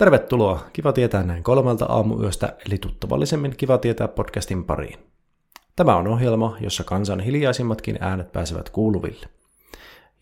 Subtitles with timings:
[0.00, 4.98] Tervetuloa Kiva tietää näin kolmelta aamuyöstä, eli tuttavallisemmin Kiva tietää podcastin pariin.
[5.76, 9.26] Tämä on ohjelma, jossa kansan hiljaisimmatkin äänet pääsevät kuuluville.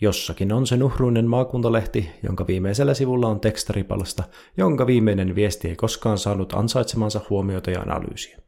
[0.01, 4.25] Jossakin on se nuhruinen maakuntalehti, jonka viimeisellä sivulla on tekstaripalsta,
[4.57, 8.39] jonka viimeinen viesti ei koskaan saanut ansaitsemansa huomiota ja analyysiä.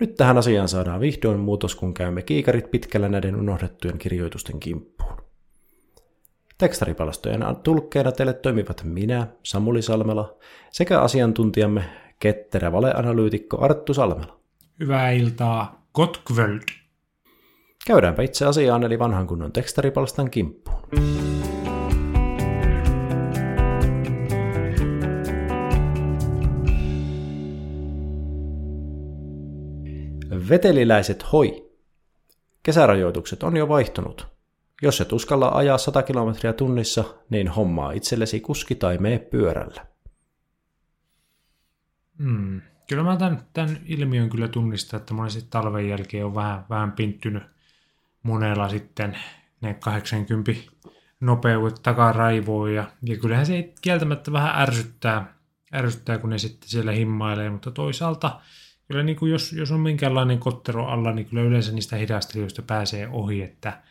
[0.00, 5.27] Nyt tähän asiaan saadaan vihdoin muutos, kun käymme kiikarit pitkällä näiden unohdettujen kirjoitusten kimppuun.
[6.58, 10.36] Tekstaripalstojen tulkkeena teille toimivat minä, Samuli Salmela,
[10.70, 11.84] sekä asiantuntijamme
[12.20, 14.38] ketterä valeanalyytikko Arttu Salmela.
[14.80, 16.62] Hyvää iltaa, Gotkvöld.
[17.86, 20.82] Käydäänpä itse asiaan eli vanhan kunnon tekstaripalstan kimppuun.
[30.48, 31.70] Veteliläiset hoi.
[32.62, 34.37] Kesärajoitukset on jo vaihtunut.
[34.82, 39.86] Jos et uskalla ajaa 100 kilometriä tunnissa, niin hommaa itsellesi kuski tai mee pyörällä.
[42.18, 42.60] Hmm.
[42.88, 47.42] Kyllä mä tämän, tämän ilmiön kyllä tunnistan, että monesti talven jälkeen on vähän, vähän pinttynyt
[48.22, 49.18] monella sitten
[49.60, 50.52] ne 80
[51.20, 55.34] nopeudet takaraivoon ja, ja kyllähän se kieltämättä vähän ärsyttää,
[55.74, 58.40] ärsyttää, kun ne sitten siellä himmailee, mutta toisaalta
[58.88, 63.08] kyllä niin kuin jos, jos on minkäänlainen kottero alla, niin kyllä yleensä niistä hidastelijoista pääsee
[63.08, 63.82] ohi, että,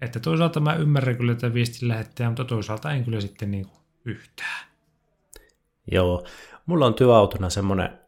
[0.00, 3.78] että toisaalta mä ymmärrän kyllä tätä viestin lähettäjää, mutta toisaalta en kyllä sitten niin kuin
[4.04, 4.66] yhtään.
[5.92, 6.24] Joo,
[6.66, 7.98] mulla on työautona semmoinen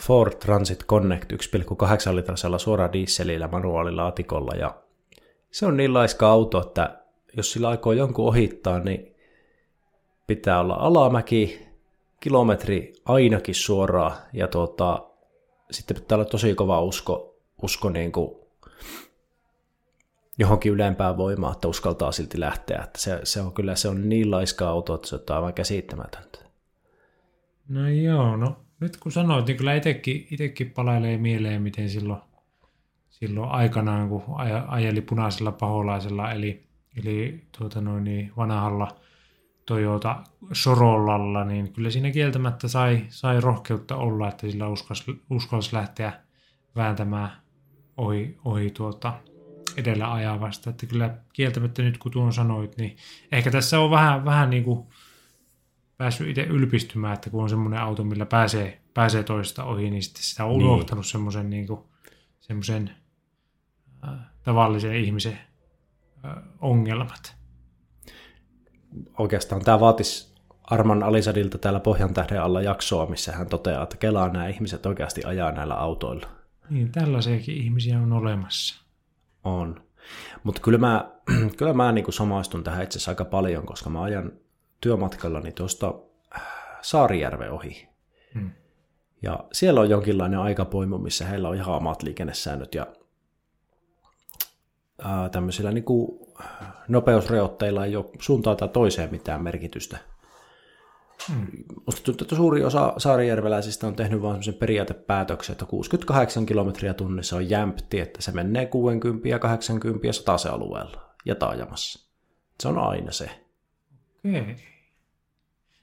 [0.00, 4.82] Ford Transit Connect 1,8 litrasella suora dieselillä manuaalilaatikolla ja
[5.50, 7.00] se on niin laiska auto, että
[7.36, 9.16] jos sillä aikoo jonkun ohittaa, niin
[10.26, 11.66] pitää olla alamäki,
[12.20, 15.06] kilometri ainakin suoraan ja tuota,
[15.70, 18.39] sitten pitää olla tosi kova usko, usko niin kuin
[20.40, 22.82] johonkin ylempään voimaan, että uskaltaa silti lähteä.
[22.84, 26.38] Että se, se, on kyllä se on niin laiska auto, että se on aivan käsittämätöntä.
[27.68, 32.20] No joo, no nyt kun sanoit, niin kyllä itsekin, itsekin palailee mieleen, miten silloin,
[33.10, 34.22] silloin aikanaan, kun
[34.68, 38.88] ajeli punaisella paholaisella, eli, eli tuota noin, niin vanhalla
[39.66, 40.16] Toyota
[40.52, 46.12] Sorollalla, niin kyllä siinä kieltämättä sai, sai rohkeutta olla, että sillä uskalsi, uskalsi lähteä
[46.76, 47.30] vääntämään
[47.96, 49.14] ohi, ohi tuota
[49.76, 50.70] edellä ajavasta.
[50.70, 52.96] Että kyllä kieltämättä nyt kun tuon sanoit, niin
[53.32, 54.86] ehkä tässä on vähän, vähän niin kuin
[55.96, 60.22] päässyt itse ylpistymään, että kun on semmoinen auto, millä pääsee, pääsee toista ohi, niin sitten
[60.22, 60.68] sitä on niin.
[60.68, 61.80] unohtanut semmoisen, niin kuin,
[62.40, 62.90] semmoisen
[64.08, 65.38] äh, tavallisen ihmisen
[66.24, 67.36] äh, ongelmat.
[69.18, 74.28] Oikeastaan tämä vaatisi Arman Alisadilta täällä Pohjan tähden alla jaksoa, missä hän toteaa, että kelaa
[74.28, 76.26] nämä ihmiset oikeasti ajaa näillä autoilla.
[76.70, 78.89] Niin, tällaisiakin ihmisiä on olemassa.
[79.44, 79.82] On.
[80.42, 81.10] Mutta kyllä mä,
[81.58, 84.32] kyllä mä niin samaistun tähän itse asiassa aika paljon, koska mä ajan
[84.80, 85.94] työmatkallani tuosta
[86.36, 86.42] äh,
[86.82, 87.88] Saarijärve ohi.
[88.34, 88.50] Hmm.
[89.22, 92.86] Ja siellä on jonkinlainen aikapoimu, missä heillä on ihan omat liikennesäännöt ja
[95.02, 96.20] ää, äh, tämmöisillä niin kuin
[96.88, 99.98] nopeusreotteilla ei ole suuntaan tai toiseen mitään merkitystä.
[101.28, 101.46] Hmm.
[101.86, 107.36] Musta tuntuu, että suuri osa saarijärveläisistä on tehnyt vain semmoisen periaatepäätöksen, että 68 kilometriä tunnissa
[107.36, 112.10] on jämpti, että se menee 60 ja 80 ja 100 alueella ja taajamassa.
[112.60, 113.30] Se on aina se.
[114.28, 114.54] Okay.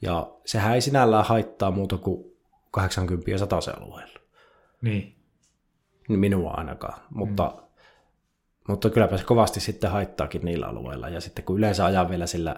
[0.01, 2.37] Ja sehän ei sinällään haittaa muuta kuin
[2.71, 4.19] 80 ja 100 alueella.
[4.81, 5.15] Niin.
[6.09, 7.63] Minua ainakaan, mutta, mm.
[8.67, 11.09] mutta kylläpä se kovasti sitten haittaakin niillä alueilla.
[11.09, 12.55] Ja sitten kun yleensä ajaa vielä sillä,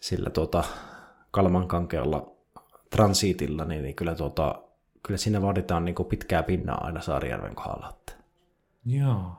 [0.00, 0.64] sillä tuota
[1.30, 2.32] Kalmankankealla
[2.90, 4.62] transitilla, niin, niin kyllä, tuota,
[5.02, 7.96] kyllä siinä vaaditaan niin pitkää pinnaa aina Saarijärven kohdalla.
[8.86, 9.32] Joo.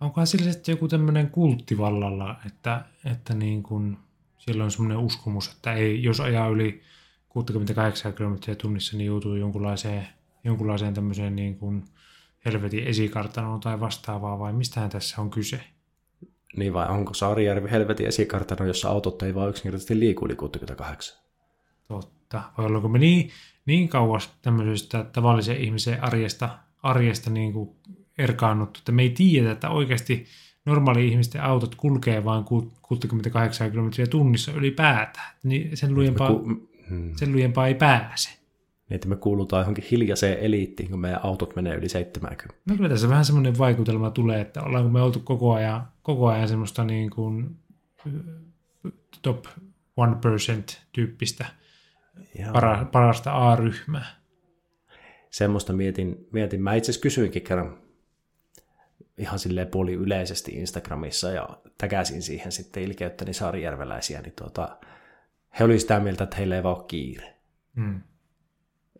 [0.00, 3.96] Onkohan sillä sitten joku tämmöinen kulttivallalla, että, että niin kuin
[4.38, 6.82] siellä on semmoinen uskomus, että ei, jos ajaa yli
[7.28, 10.08] 68 kilometriä tunnissa, niin joutuu jonkunlaiseen,
[10.44, 11.84] jonkunlaiseen tämmöiseen niin kuin
[12.44, 15.60] helvetin esikartanoon tai vastaavaa, vai mistähän tässä on kyse?
[16.56, 21.23] Niin vai onko Saarijärvi helvetin esikartano, jossa autot ei vaan yksinkertaisesti liiku yli 68?
[21.88, 22.42] Totta.
[22.58, 23.30] Vai ollaanko me niin,
[23.66, 27.70] niin kauas tämmöisestä tavallisen ihmisen arjesta, arjesta niin kuin
[28.18, 30.26] erkaannuttu, että me ei tiedä, että oikeasti
[30.66, 32.44] normaali ihmisten autot kulkee vain
[32.82, 37.12] 68 kilometriä tunnissa ylipäätään, niin sen lujempaa, ku, hmm.
[37.16, 38.30] sen lujempaa ei pääse.
[38.88, 42.44] Niin, että me kuulutaan johonkin hiljaiseen eliittiin, kun meidän autot menee yli 70.
[42.68, 46.48] No kyllä tässä vähän semmoinen vaikutelma tulee, että ollaanko me oltu koko ajan, koko ajan
[46.48, 47.56] semmoista niin kuin
[49.22, 49.50] top 1%
[50.92, 51.46] tyyppistä
[52.52, 54.06] para, parasta A-ryhmää.
[55.30, 56.62] Semmoista mietin, mietin.
[56.62, 57.78] Mä itse asiassa kysyinkin kerran
[59.18, 64.76] ihan silleen puoli yleisesti Instagramissa ja täkäsin siihen sitten ilkeyttäni saarijärveläisiä, niin tuota,
[65.58, 67.34] he olivat sitä mieltä, että heillä ei vaan ole kiire.
[67.74, 68.00] Mm.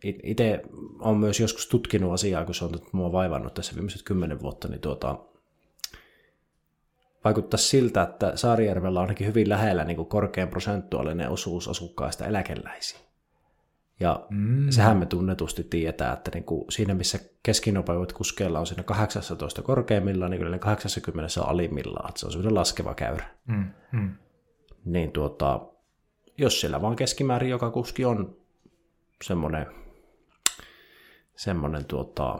[0.03, 0.61] Itse
[0.99, 4.81] olen myös joskus tutkinut asiaa, kun se on mua vaivannut tässä viimeiset kymmenen vuotta, niin
[4.81, 5.19] tuota,
[7.23, 12.99] vaikuttaa siltä, että Saarijärvellä on ainakin hyvin lähellä niin kuin korkean prosentuaalinen osuus asukkaista eläkeläisiä.
[13.99, 14.69] Ja mm.
[14.69, 20.31] sehän me tunnetusti tietää, että niin kuin siinä missä keskinopeudet kuskeilla on siinä 18 korkeimmillaan,
[20.31, 23.25] niin kyllä ne 80 on alimmillaan, että se on semmoinen laskeva käyrä.
[23.47, 23.65] Mm.
[23.91, 24.11] Mm.
[24.85, 25.61] Niin tuota,
[26.37, 28.37] jos siellä vaan keskimäärin joka kuski on
[29.23, 29.65] semmoinen,
[31.35, 32.39] semmoinen tuota,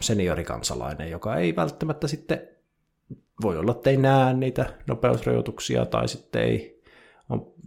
[0.00, 2.48] seniorikansalainen, joka ei välttämättä sitten,
[3.42, 6.79] voi olla, että ei näe niitä nopeusrajoituksia tai sitten ei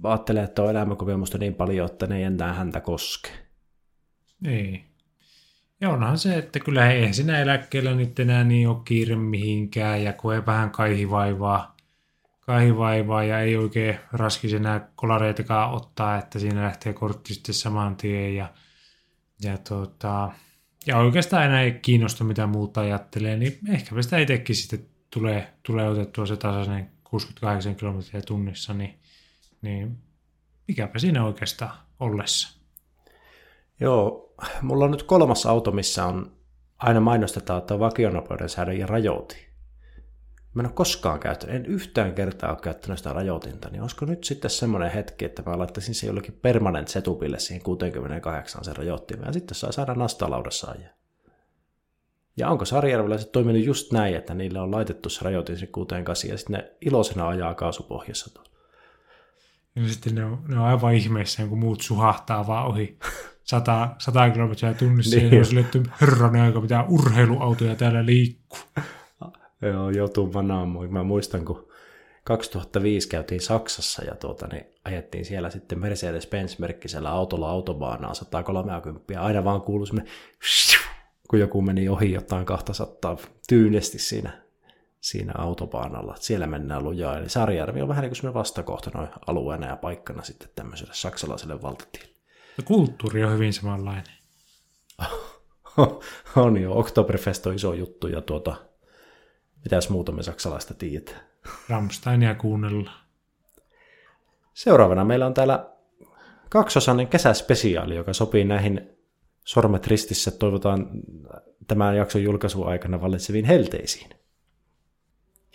[0.04, 3.30] ajattelee, että on elämänkokemusta niin paljon, että ne ei enää häntä koske.
[4.46, 4.84] Ei.
[5.82, 10.14] Ja onhan se, että kyllä ei sinä eläkkeellä nyt enää niin ole kiire mihinkään ja
[10.14, 11.76] koe vähän kaihivaivaa,
[12.40, 18.36] kaihivaivaa ja ei oikein raskisi enää kolareitakaan ottaa, että siinä lähtee kortti sitten saman tien
[18.36, 18.54] ja,
[19.44, 20.32] ja, tota,
[20.88, 25.90] ja oikeastaan enää ei kiinnosta mitä muuta ajattelee, niin ehkä sitä itsekin sitten tulee, tulee
[25.90, 29.00] otettua se tasainen 68 kilometriä tunnissa, niin
[29.64, 29.98] niin
[30.68, 32.60] mikäpä siinä oikeastaan ollessa.
[33.80, 36.32] Joo, mulla on nyt kolmas auto, missä on
[36.78, 39.54] aina mainostetaan, että on vakionopeuden säädön ja rajoiti.
[40.54, 44.24] Mä en ole koskaan käyttänyt, en yhtään kertaa ole käyttänyt sitä rajoitinta, niin olisiko nyt
[44.24, 49.34] sitten semmoinen hetki, että mä laittaisin se jollekin permanent setupille siihen 68 sen rajoittimeen, ja
[49.34, 50.94] sitten saa saada nastalaudassa ajaa.
[52.38, 56.38] Ja onko Sarjärveläiset toiminut just näin, että niille on laitettu se rajoitin se 68 ja
[56.38, 58.53] sitten ne iloisena ajaa kaasupohjassa tuolla.
[59.76, 62.98] Ja sitten ne on, ne on aivan ihmeessä, kun muut suhahtaa vaan ohi
[63.44, 65.16] 100, 100 kilometriä tunnissa.
[65.16, 65.32] niin.
[65.32, 68.60] Ja on silleen, että herranen aika, mitä urheiluautoja täällä liikkuu.
[69.62, 70.94] Joo, joutuu vanaamaan.
[70.94, 71.68] Mä muistan, kun
[72.24, 79.22] 2005 käytiin Saksassa ja tuota, niin ajettiin siellä sitten Mercedes-Benz-merkkisellä autolla autobaanaa 130.
[79.22, 79.88] Aina vaan kuului
[81.30, 83.18] kun joku meni ohi jotain 200
[83.48, 84.43] tyynesti siinä
[85.04, 86.16] siinä autobaanalla.
[86.20, 87.18] Siellä mennään lujaa.
[87.18, 91.62] Eli Saarijärvi on vähän niin kuin semmoinen vastakohta noin alueena ja paikkana sitten tämmöiselle saksalaiselle
[91.62, 92.16] valtatielle.
[92.58, 94.14] Ja kulttuuri on hyvin samanlainen.
[96.36, 96.78] on jo.
[96.78, 98.56] Oktoberfest on iso juttu ja tuota,
[99.64, 101.22] mitäs muuta me saksalaista tiedetään.
[101.70, 102.92] Rammsteinia kuunnella.
[104.54, 105.70] Seuraavana meillä on täällä
[106.50, 108.90] kaksosainen kesäspesiaali, joka sopii näihin
[109.46, 110.90] sormet ristissä toivotaan
[111.68, 114.23] tämän jakson julkaisuaikana vallitseviin helteisiin.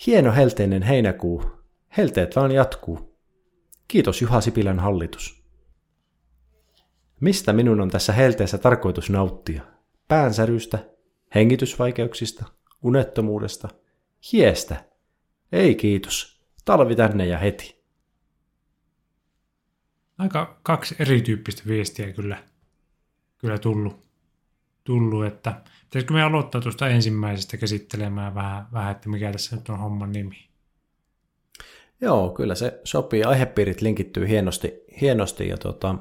[0.06, 1.50] Hieno helteinen heinäkuu.
[1.96, 3.18] Helteet vaan jatkuu.
[3.88, 5.44] Kiitos Juha Sipilän hallitus.
[7.20, 9.62] Mistä minun on tässä helteessä tarkoitus nauttia?
[10.08, 10.78] Päänsärystä,
[11.34, 12.44] hengitysvaikeuksista,
[12.82, 13.68] unettomuudesta,
[14.32, 14.84] hiestä.
[15.52, 16.42] Ei kiitos.
[16.64, 17.84] Talvi tänne ja heti.
[20.18, 22.44] Aika kaksi erityyppistä viestiä kyllä,
[23.38, 24.06] kyllä tullut,
[24.84, 29.79] tullut että Pitäisikö me aloittaa tuosta ensimmäisestä käsittelemään vähän, vähän, että mikä tässä nyt on
[29.79, 30.49] homman nimi?
[32.01, 33.24] Joo, kyllä se sopii.
[33.24, 35.94] Aihepiirit linkittyy hienosti, hienosti ja tota,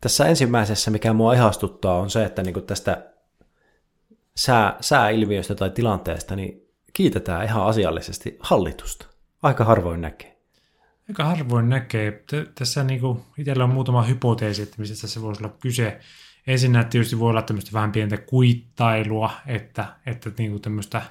[0.00, 3.06] tässä ensimmäisessä, mikä mua ihastuttaa, on se, että niinku tästä
[4.36, 9.06] sää, sääilmiöstä tai tilanteesta niin kiitetään ihan asiallisesti hallitusta.
[9.42, 10.38] Aika harvoin näkee.
[11.08, 12.24] Aika harvoin näkee.
[12.54, 16.00] Tässä niinku, itsellä on muutama hypoteesi, että mistä tässä voisi olla kyse.
[16.48, 21.02] Ensinnä tietysti voi olla tämmöistä vähän pientä kuittailua, että, että niin kuin tämmöistä,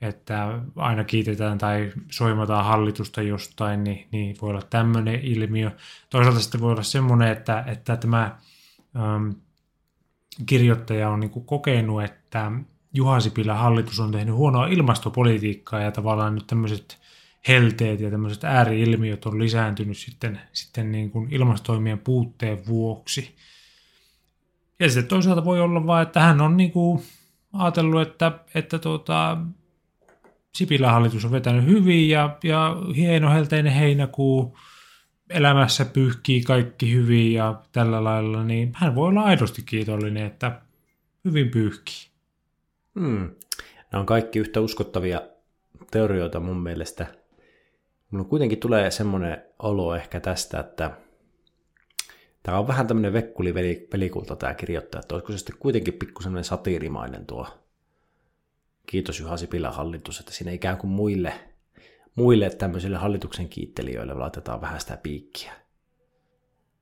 [0.00, 5.70] että aina kiitetään tai soimataan hallitusta jostain, niin, niin voi olla tämmöinen ilmiö.
[6.10, 8.38] Toisaalta sitten voi olla semmoinen, että, että tämä
[8.96, 9.30] ähm,
[10.46, 12.52] kirjoittaja on niin kuin kokenut, että
[12.94, 16.98] Juha Sipilän hallitus on tehnyt huonoa ilmastopolitiikkaa ja tavallaan nyt tämmöiset
[17.48, 23.36] helteet ja tämmöiset ääriilmiöt on lisääntynyt sitten, sitten niin kuin ilmastoimien puutteen vuoksi.
[24.80, 27.02] Ja sitten toisaalta voi olla vaan, että hän on niinku
[27.52, 29.38] ajatellut, että, että tuota,
[30.54, 34.58] Sipilän hallitus on vetänyt hyvin ja, ja hieno helteinen heinäkuu,
[35.30, 40.60] elämässä pyyhkii kaikki hyvin ja tällä lailla, niin hän voi olla aidosti kiitollinen, että
[41.24, 42.08] hyvin pyyhkii.
[43.00, 43.30] Hmm.
[43.92, 45.20] Nämä on kaikki yhtä uskottavia
[45.90, 47.06] teorioita mun mielestä.
[48.10, 50.90] Mulla kuitenkin tulee semmoinen olo ehkä tästä, että
[52.46, 53.54] Tämä on vähän tämmöinen vekkuli
[53.90, 57.46] pelikulta tämä kirjoittaja, että olisiko se sitten kuitenkin pikku semmoinen satiirimainen tuo
[58.86, 61.32] kiitos Juha Sipilän hallitus, että siinä ikään kuin muille,
[62.14, 65.52] muille tämmöisille hallituksen kiittelijöille laitetaan vähän sitä piikkiä.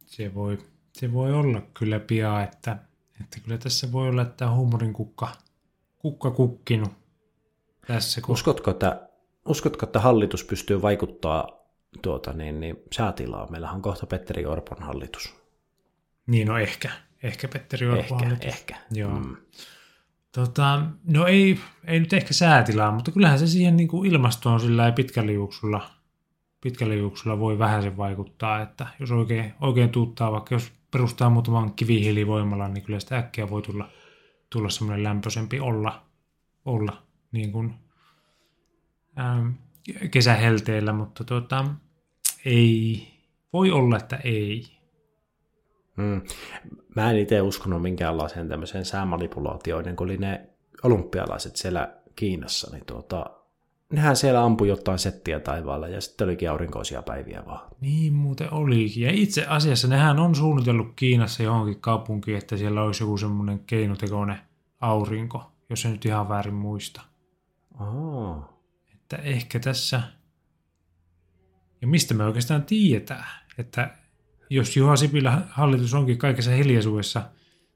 [0.07, 0.59] Se voi,
[0.93, 2.79] se voi olla kyllä pian, että,
[3.21, 5.29] että kyllä tässä voi olla, että huumorin kukka,
[5.99, 6.93] kukka kukkinut
[7.87, 8.21] tässä.
[8.21, 8.33] Kun...
[8.33, 9.09] Uskotko, että,
[9.49, 11.49] uskotko, että hallitus pystyy vaikuttaa
[12.03, 13.51] tuota, niin, niin, säätilaa?
[13.51, 15.44] Meillähän on kohta Petteri Orpon hallitus.
[16.27, 16.91] Niin, no ehkä.
[17.23, 18.45] Ehkä Petteri Orpon Ehkä, hallitus.
[18.45, 18.77] ehkä.
[18.91, 19.19] Joo.
[19.21, 19.37] Mm.
[20.33, 24.93] Tota, no ei, ei nyt ehkä säätilaa, mutta kyllähän se siihen niin kuin ilmastoon sillä
[24.93, 25.91] pitkällä juoksulla,
[26.61, 31.75] pitkällä juoksulla voi vähän sen vaikuttaa, että jos oikein, oikein tuuttaa, vaikka jos perustaa muutaman
[31.75, 33.89] kivihiilivoimalan, niin kyllä sitä äkkiä voi tulla,
[34.51, 36.03] tulla semmoinen lämpöisempi olla,
[36.65, 37.03] olla
[37.33, 37.75] niin kuin,
[39.19, 39.49] ähm,
[40.11, 41.65] kesähelteellä, mutta tota,
[42.45, 43.09] ei,
[43.53, 44.74] voi olla, että ei.
[45.97, 46.21] Mm.
[46.97, 50.49] Mä en itse uskonut minkäänlaiseen tämmöiseen säämanipulaatioon, kun oli ne
[50.83, 53.31] olympialaiset siellä Kiinassa, niin tuota,
[53.93, 57.71] nehän siellä ampui jotain settiä taivaalla ja sitten olikin aurinkoisia päiviä vaan.
[57.81, 59.03] Niin muuten olikin.
[59.03, 64.39] Ja itse asiassa nehän on suunnitellut Kiinassa johonkin kaupunkiin, että siellä olisi joku semmoinen keinotekoinen
[64.81, 67.03] aurinko, jos en nyt ihan väärin muista.
[67.81, 68.45] Oh.
[68.95, 70.03] Että ehkä tässä...
[71.81, 73.27] Ja mistä me oikeastaan tiedetään,
[73.59, 73.91] että
[74.51, 77.23] jos Juha Sipilä hallitus onkin kaikessa hiljaisuudessa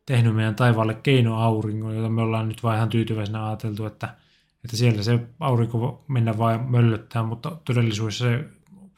[0.06, 4.14] tehnyt meidän taivaalle keinoauringon, jota me ollaan nyt vaan ihan tyytyväisenä ajateltu, että,
[4.64, 8.44] että siellä se aurinko mennä vain möllöttää, mutta todellisuudessa se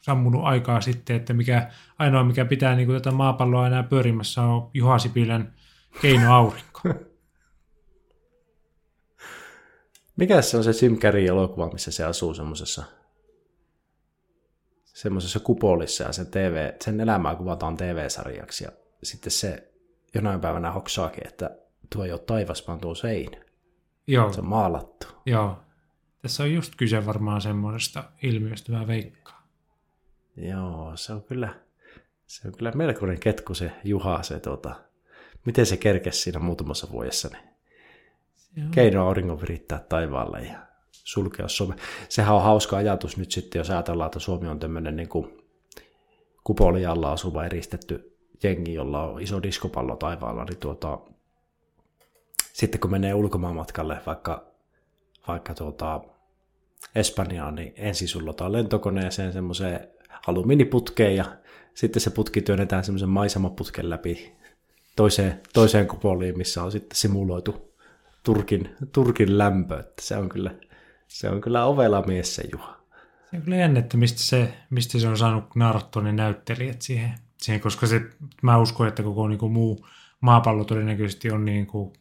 [0.01, 4.69] sammunut aikaa sitten, että mikä, ainoa mikä pitää niin kuin tätä maapalloa enää pyörimässä on
[4.73, 5.53] Juha Sipilän
[6.01, 6.81] keinoaurinko.
[10.17, 10.97] Mikä se on se Jim
[11.27, 12.83] elokuva, missä se asuu semmoisessa
[14.93, 18.71] semmoisessa kupolissa ja sen, TV, sen elämää kuvataan TV-sarjaksi ja
[19.03, 19.71] sitten se
[20.13, 21.57] jonain päivänä hoksaakin, että
[21.89, 23.37] tuo ei ole taivas, vaan tuo seinä.
[24.07, 25.07] Joo, Se on maalattu.
[25.25, 25.57] joo.
[26.21, 29.43] Tässä on just kyse varmaan semmoisesta ilmiöstä, mä veikkaan.
[30.37, 31.55] Joo, se on kyllä,
[32.25, 34.75] se on kyllä melkoinen ketku se Juha, se tota,
[35.45, 37.29] miten se kerkesi siinä muutamassa vuodessa,
[38.55, 40.59] niin keino auringon virittää taivaalle ja
[41.03, 41.75] sulkea Suomi.
[42.09, 45.37] Sehän on hauska ajatus nyt sitten, jos ajatellaan, että Suomi on tämmöinen niin kuin
[46.43, 50.99] kupoli alla asuva eristetty jengi, jolla on iso diskopallo taivaalla, niin tuota,
[52.53, 54.45] sitten kun menee ulkomaanmatkalle vaikka,
[55.27, 56.01] vaikka tuota,
[56.95, 59.87] Espanjaan, niin ensin sullotaan lentokoneeseen semmoiseen
[60.27, 61.25] alumiiniputkeen ja
[61.73, 64.35] sitten se putki työnnetään semmoisen maisemaputken läpi
[64.95, 67.75] toiseen, toiseen kupoliin, missä on sitten simuloitu
[68.23, 69.79] Turkin, Turkin lämpö.
[69.79, 70.51] Että se on kyllä,
[71.11, 72.77] se on kyllä ovela mies se Juha.
[73.31, 77.13] Se on kyllä jännä, että mistä se, mistä se on saanut naarattua ne näyttelijät siihen,
[77.41, 78.01] siihen koska se,
[78.41, 79.87] mä uskon, että koko niin kuin, muu
[80.21, 81.93] maapallo todennäköisesti on niin kuin,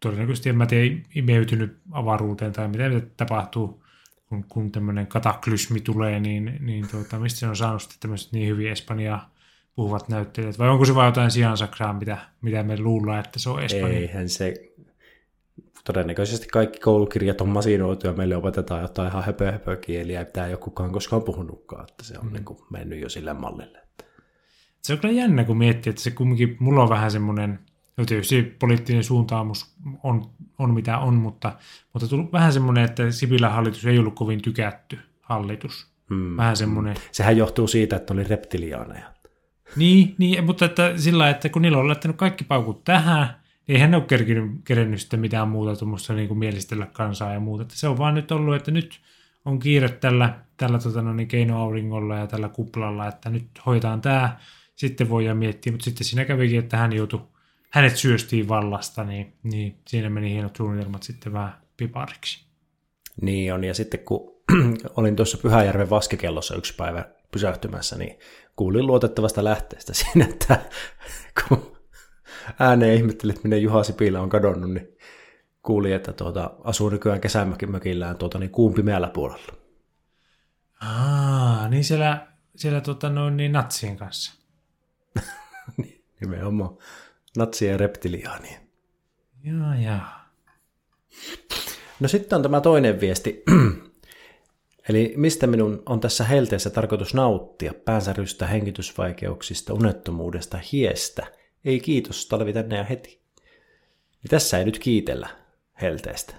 [0.00, 3.84] todennäköisesti, en mä tiedä, imeytynyt avaruuteen tai mitä, mitä tapahtuu,
[4.28, 8.48] kun, kun tämmöinen kataklysmi tulee, niin, niin tuota, mistä se on saanut sitten tämmöiset niin
[8.48, 9.34] hyvin Espanjaa
[9.74, 13.62] puhuvat näyttelijät, vai onko se vain jotain sijansakraa, mitä, mitä me luullaan, että se on
[13.62, 13.98] Espanja?
[13.98, 14.54] Eihän se,
[15.84, 20.56] todennäköisesti kaikki koulukirjat on masinoitu ja meille opetetaan jotain ihan höpö, höpö kieliä, ei ole
[20.56, 22.32] kukaan koskaan puhunutkaan, että se on mm.
[22.32, 23.78] niin kuin mennyt jo sille mallille.
[24.82, 27.58] Se on kyllä jännä, kun miettii, että se kumminkin, mulla on vähän semmoinen,
[27.96, 31.52] no tietysti poliittinen suuntaamus on, on mitä on, mutta,
[31.92, 35.94] mutta tullut vähän semmoinen, että Sipilän hallitus ei ollut kovin tykätty hallitus.
[36.10, 36.36] Mm.
[36.36, 36.96] Vähän semmoinen.
[37.12, 39.14] Sehän johtuu siitä, että oli reptiliaaneja.
[39.76, 43.96] Niin, niin, mutta että sillä että kun niillä on laittanut kaikki paukut tähän, eihän ne
[43.96, 47.62] ole kerkinyt, kerennyt sitten mitään muuta tuommoista niin kuin mielistellä kansaa ja muuta.
[47.62, 49.00] Että se on vaan nyt ollut, että nyt
[49.44, 54.36] on kiire tällä, tällä tota, no niin, keinoauringolla ja tällä kuplalla, että nyt hoitaan tämä,
[54.76, 57.20] sitten voidaan miettiä, mutta sitten siinä kävikin, että hän joutui,
[57.70, 62.46] hänet syöstiin vallasta, niin, niin siinä meni hienot suunnitelmat sitten vähän pipariksi.
[63.22, 64.34] Niin on, ja sitten kun
[64.96, 68.18] olin tuossa Pyhäjärven vaskekellossa yksi päivä pysähtymässä, niin
[68.56, 70.60] kuulin luotettavasta lähteestä siinä, että
[71.48, 71.73] kun
[72.58, 74.88] ääneen ihmetteli, että minne Juha Sipilä on kadonnut, niin
[75.62, 79.52] kuuli, että tuota, asuu nykyään kesämökillään tuota, niin kuun pimeällä puolella.
[80.80, 84.34] Aa, niin siellä, siellä tota, noin, niin natsien kanssa.
[86.20, 86.76] Nimenomaan
[87.36, 88.60] natsien ja reptiliaanien.
[89.44, 90.00] Joo, joo.
[92.00, 93.42] No sitten on tämä toinen viesti.
[94.88, 101.26] Eli mistä minun on tässä helteessä tarkoitus nauttia päänsärystä, hengitysvaikeuksista, unettomuudesta, hiestä.
[101.64, 103.20] Ei kiitos, talvi tänne ja heti.
[104.22, 105.28] Niin tässä ei nyt kiitellä
[105.82, 106.34] helteestä.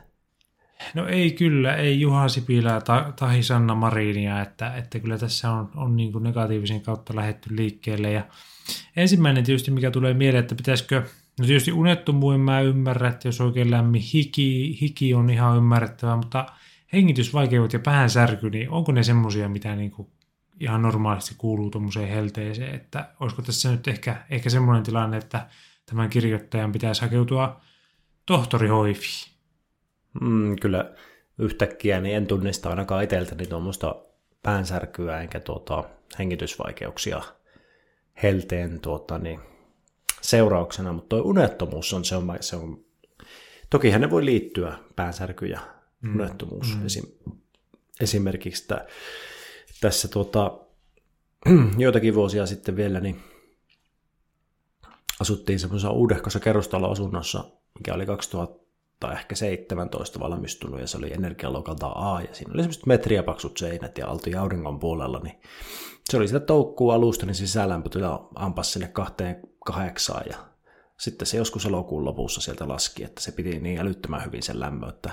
[0.94, 5.72] No ei kyllä, ei Juha Sipilää ta- tahi Sanna Marinia, että, että kyllä tässä on,
[5.76, 8.12] on niin kuin negatiivisen kautta lähetty liikkeelle.
[8.12, 8.24] Ja
[8.96, 11.04] ensimmäinen tietysti, mikä tulee mieleen, että pitäisikö,
[11.40, 16.46] no tietysti unettomuuden mä ymmärrän, että jos oikein lämmin hiki, hiki on ihan ymmärrettävää, mutta
[16.94, 20.08] hengitysvaikeudet ja päänsärky, niin onko ne semmoisia, mitä niin kuin
[20.60, 25.48] ihan normaalisti kuuluu tuommoiseen helteeseen, että olisiko tässä nyt ehkä, ehkä semmoinen tilanne, että
[25.86, 27.62] tämän kirjoittajan pitäisi hakeutua
[28.26, 29.36] tohtorihoiviin.
[30.22, 30.94] Mm, kyllä
[31.38, 33.96] yhtäkkiä niin en tunnista ainakaan itseltäni tuommoista
[34.44, 35.84] päänsärkyä enkä tuota,
[36.20, 37.22] hengitysvaikeuksia
[38.24, 39.40] helteen tuota, niin,
[40.22, 42.86] seurauksena, mutta tuo unettomuus on se, on, se on,
[43.70, 45.60] tokihan ne voi liittyä päänsärky ja
[46.02, 46.16] mm.
[46.16, 46.86] unettomuus mm.
[46.86, 47.06] Esim,
[48.02, 48.88] esimerkiksi että
[49.82, 50.60] tässä tuota,
[51.78, 53.24] joitakin vuosia sitten vielä, niin
[55.20, 57.44] asuttiin semmoisessa uudehkossa kerrostaloasunnossa,
[57.80, 58.66] mikä oli 2000
[59.14, 63.98] ehkä 17 valmistunut ja se oli energialuokalta A ja siinä oli semmoiset metriä paksut seinät
[63.98, 65.42] ja oltiin auringon puolella, niin
[66.10, 70.38] se oli sitä toukkuu alusta, niin sisälämpötila ampas sinne kahteen kahdeksaan ja
[71.00, 74.90] sitten se joskus elokuun lopussa sieltä laski, että se piti niin älyttömän hyvin sen lämmön,
[74.90, 75.12] että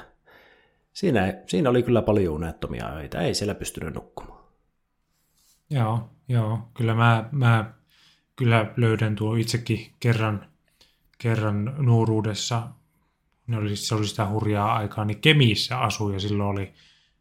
[0.92, 4.41] siinä, siinä oli kyllä paljon unettomia öitä, ei siellä pystynyt nukkumaan.
[5.72, 6.58] Joo, joo.
[6.74, 7.72] Kyllä mä, mä
[8.36, 10.46] kyllä löydän tuo itsekin kerran,
[11.18, 12.68] kerran nuoruudessa,
[13.46, 16.72] ne oli, se oli sitä hurjaa aikaa, niin Kemiissä asui ja silloin oli,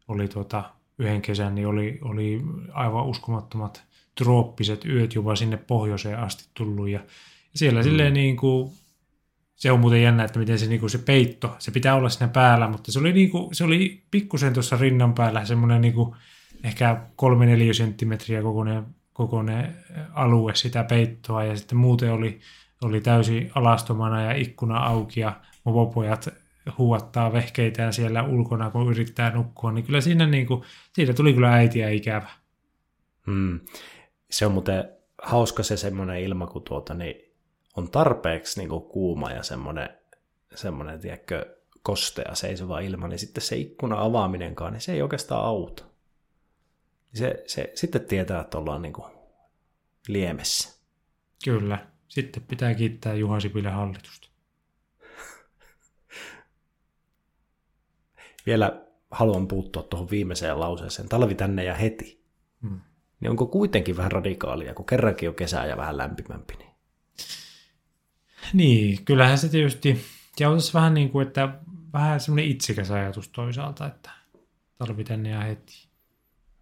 [0.08, 0.64] oli tuota,
[1.00, 2.42] yhden kesän, niin oli, oli
[2.74, 3.84] aivan uskomattomat
[4.16, 7.00] trooppiset yöt jopa sinne pohjoiseen asti tullut ja
[7.56, 7.84] siellä mm.
[7.84, 8.72] silleen niin kuin,
[9.56, 12.28] se on muuten jännä, että miten se, niin kuin se peitto, se pitää olla siinä
[12.28, 16.16] päällä, mutta se oli, niin kuin, se oli pikkusen tuossa rinnan päällä semmoinen niin kuin,
[16.64, 17.02] ehkä
[17.72, 19.76] 3-4 senttimetriä kokoinen, kokoinen
[20.14, 22.40] alue sitä peittoa ja sitten muuten oli,
[22.84, 26.30] oli täysin alastomana ja ikkuna auki ja movopojat
[26.78, 30.64] huuattaa vehkeitään siellä ulkona, kun yrittää nukkua, niin kyllä siinä niin kuin,
[30.94, 32.30] siitä tuli kyllä äitiä ikävä.
[33.26, 33.60] Hmm.
[34.30, 34.90] Se on muuten
[35.22, 37.16] hauska se semmoinen ilma, kun tuota, niin
[37.78, 39.90] on tarpeeksi niin kuin kuuma ja semmoinen,
[40.56, 45.91] semmoinen tiedätkö, kostea seisova ilma, niin sitten se ikkuna avaaminenkaan, niin se ei oikeastaan auta.
[47.14, 49.12] Se, se, sitten tietää, että ollaan niin kuin
[50.08, 50.82] liemessä.
[51.44, 51.88] Kyllä.
[52.08, 54.30] Sitten pitää kiittää Juha Sipilän hallitusta.
[58.46, 61.10] Vielä haluan puuttua tuohon viimeiseen lauseeseen.
[61.10, 62.24] Talvi tänne ja heti.
[62.62, 62.82] Hmm.
[63.20, 66.54] Niin onko kuitenkin vähän radikaalia, kun kerrankin on kesää ja vähän lämpimämpi?
[66.54, 66.72] Niin,
[68.54, 70.02] niin kyllähän se tietysti,
[70.40, 71.60] ja olisi vähän niin kuin, että
[71.94, 74.12] vähän semmoinen itsikäs ajatus toisaalta, että
[74.78, 75.91] talvi tänne ja heti.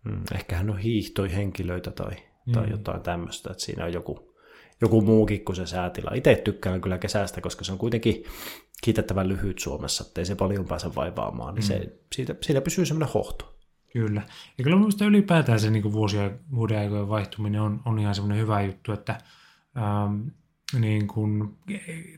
[0.04, 2.12] Hmm, hän on hiihtoi henkilöitä tai,
[2.46, 2.54] hmm.
[2.54, 4.36] tai jotain tämmöistä, että siinä on joku,
[4.82, 6.12] joku muukin kuin se säätila.
[6.14, 8.24] Itse tykkään kyllä kesästä, koska se on kuitenkin
[8.84, 11.68] kiitettävän lyhyt Suomessa, ettei se paljon pääse vaivaamaan, niin mm.
[11.68, 13.56] se, siitä, siitä pysyy semmoinen hohto.
[13.94, 14.22] Kyllä.
[14.58, 18.62] Ja kyllä minusta ylipäätään se niin vuosia, vuoden aikojen vaihtuminen on, on ihan semmoinen hyvä
[18.62, 19.16] juttu, että
[19.78, 20.28] ähm,
[20.80, 21.58] niin kuin,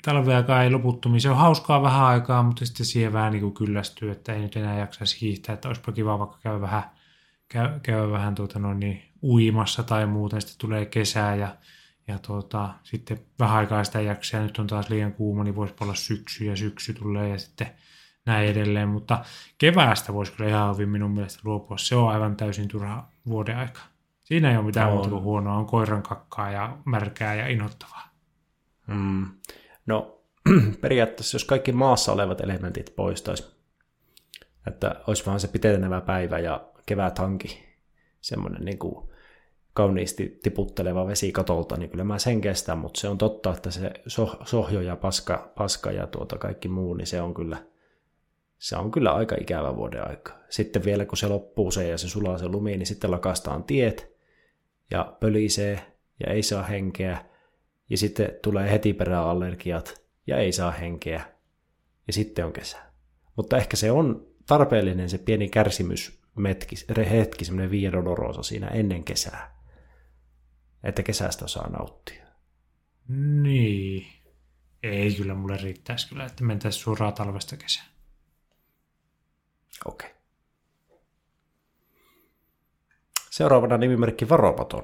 [0.01, 1.21] talveakaan ei loputtomiin.
[1.21, 4.55] Se on hauskaa vähän aikaa, mutta sitten siihen vähän niin kuin kyllästyy, että ei nyt
[4.55, 6.83] enää jaksaisi hiihtää, että olisipa kiva vaikka käydä vähän,
[7.51, 11.55] käy, käydä vähän tuota, no niin, uimassa tai muuta, sitten tulee kesää ja
[12.07, 15.73] ja tuota, sitten vähän aikaa sitä jaksaa, ja nyt on taas liian kuuma, niin voisi
[15.81, 17.67] olla syksy, ja syksy tulee, ja sitten
[18.25, 19.25] näin edelleen, mutta
[19.57, 21.77] keväästä voisi kyllä ihan hyvin minun mielestä luopua.
[21.77, 23.79] Se on aivan täysin turha vuoden aika.
[24.19, 28.09] Siinä ei ole mitään muuta kuin huonoa, on koiran kakkaa ja märkää ja inhottavaa.
[28.87, 29.27] Mm.
[29.85, 30.21] No
[30.81, 33.55] periaatteessa, jos kaikki maassa olevat elementit poistaisi,
[34.67, 37.63] että olisi vaan se pitenevä päivä ja kevät hanki,
[38.21, 39.11] semmoinen niin kuin
[39.73, 43.91] kauniisti tiputteleva vesi katolta, niin kyllä mä sen kestän, mutta se on totta, että se
[44.45, 47.57] sohjo ja paska, paska ja tuota kaikki muu, niin se on kyllä,
[48.57, 50.33] se on kyllä aika ikävä vuoden aika.
[50.49, 54.15] Sitten vielä kun se loppuu se ja se sulaa se lumi, niin sitten lakastaan tiet
[54.91, 55.79] ja pölisee
[56.19, 57.25] ja ei saa henkeä.
[57.89, 61.21] Ja sitten tulee heti perään allergiat ja ei saa henkeä.
[62.07, 62.77] Ja sitten on kesä.
[63.35, 66.75] Mutta ehkä se on tarpeellinen se pieni kärsimys metki,
[67.09, 67.91] hetki, semmoinen via
[68.41, 69.61] siinä ennen kesää
[70.83, 72.25] että kesästä saa nauttia.
[73.41, 74.07] Niin.
[74.83, 77.87] Ei kyllä mulle riittäisi kyllä, että mentäisiin suoraan talvesta kesään.
[79.85, 80.09] Okei.
[80.09, 80.21] Okay.
[83.29, 84.83] Seuraavana nimimerkki Varopaton.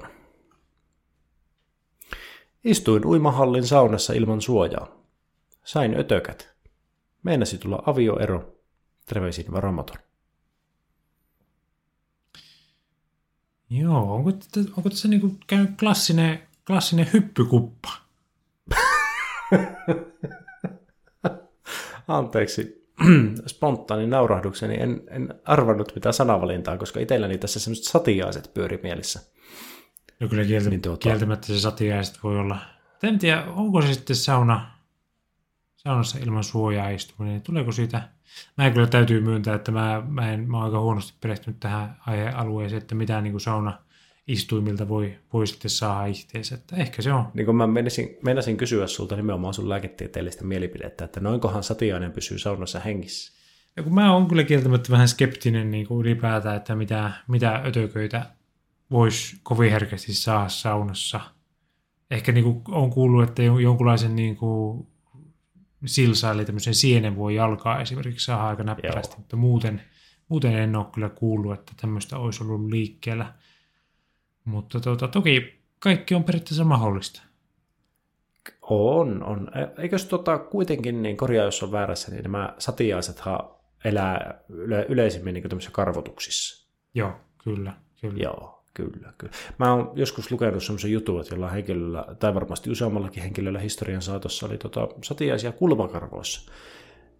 [2.64, 4.88] Istuin uimahallin saunassa ilman suojaa.
[5.64, 6.56] Sain ötökät.
[7.22, 8.54] Meinasi tulla avioero.
[9.06, 10.07] Terveisin Varomaton.
[13.70, 14.30] Joo, onko,
[14.76, 17.88] onko tässä niinku käynyt klassinen, klassinen hyppykuppa?
[22.08, 22.88] Anteeksi,
[23.46, 24.80] spontaani naurahdukseni.
[24.80, 29.20] En, en arvannut mitään sanavalintaa, koska itselläni tässä semmoiset satiaiset pyöri mielessä.
[30.20, 31.02] No kyllä kieltä, niin tuota...
[31.02, 32.58] kieltämättä se satiaiset voi olla.
[33.02, 34.77] En tiedä, onko se sitten sauna,
[35.78, 37.42] saunassa ilman suojaa istuminen.
[37.42, 38.08] Tuleeko siitä
[38.58, 41.96] Mä en kyllä täytyy myöntää, että mä, mä, en, mä oon aika huonosti perehtynyt tähän
[42.06, 43.78] aihealueeseen, että mitä niin kuin sauna
[44.28, 46.54] istuimilta voi, voi sitten saada ihteensä.
[46.54, 47.24] Että ehkä se on.
[47.34, 52.38] Niin kun mä menisin, meinasin kysyä sulta nimenomaan sun lääketieteellistä mielipidettä, että noinkohan satiainen pysyy
[52.38, 53.38] saunassa hengissä?
[53.76, 58.26] Ja kun mä oon kyllä kieltämättä vähän skeptinen niin kuin ylipäätään, että mitä, mitä ötököitä
[58.90, 61.20] voisi kovin herkästi saada saunassa.
[62.10, 64.86] Ehkä niin kuin on kuullut, että jonkunlaisen niin kuin
[65.84, 69.18] silsa, eli tämmöisen sienen voi jalkaa esimerkiksi saada aika näppärästi, Joo.
[69.18, 69.82] mutta muuten,
[70.28, 73.34] muuten en ole kyllä kuullut, että tämmöistä olisi ollut liikkeellä.
[74.44, 77.22] Mutta tuota, toki kaikki on periaatteessa mahdollista.
[78.62, 79.50] On, on.
[79.58, 83.40] E, eikös tota kuitenkin, niin korjaa jos on väärässä, niin nämä satiaisethan
[83.84, 86.68] elää yle, yleisimmin niin tämmöisissä karvotuksissa.
[86.94, 87.12] Joo,
[87.44, 88.22] kyllä, kyllä.
[88.22, 89.32] Joo, kyllä, kyllä.
[89.58, 94.46] Mä oon joskus lukenut semmoisen jutun, että jollain henkilöllä, tai varmasti useammallakin henkilöllä historian saatossa
[94.46, 96.52] oli tota satiaisia kulmakarvoissa.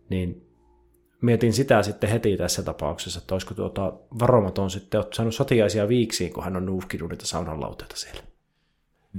[0.09, 0.49] Niin
[1.21, 6.45] mietin sitä sitten heti tässä tapauksessa, että olisiko tuota varomaton sitten saanut satiaisia viiksiin, kun
[6.45, 8.23] hän on nuuhkinut niitä saunanlauteita siellä.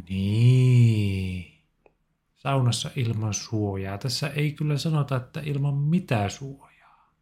[0.10, 1.46] Niin.
[2.36, 3.98] Saunassa ilman suojaa.
[3.98, 7.14] Tässä ei kyllä sanota, että ilman mitään suojaa.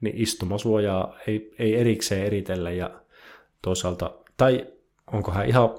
[0.00, 3.00] Niin istumasuojaa ei, ei erikseen eritellä ja
[3.62, 4.66] toisaalta, tai
[5.12, 5.70] onkohan ihan,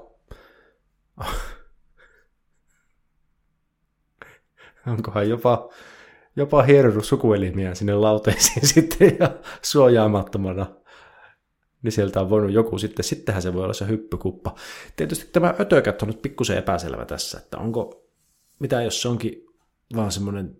[4.86, 5.68] onkohan jopa,
[6.36, 9.30] jopa hieronnut sukuelimiä sinne lauteisiin sitten ja
[9.62, 10.66] suojaamattomana
[11.82, 14.54] niin sieltä on voinut joku sitten, sittenhän se voi olla se hyppykuppa.
[14.96, 18.06] Tietysti tämä ötökät on nyt pikkusen epäselvä tässä, että onko,
[18.58, 19.46] mitä jos se onkin
[19.96, 20.56] vaan semmoinen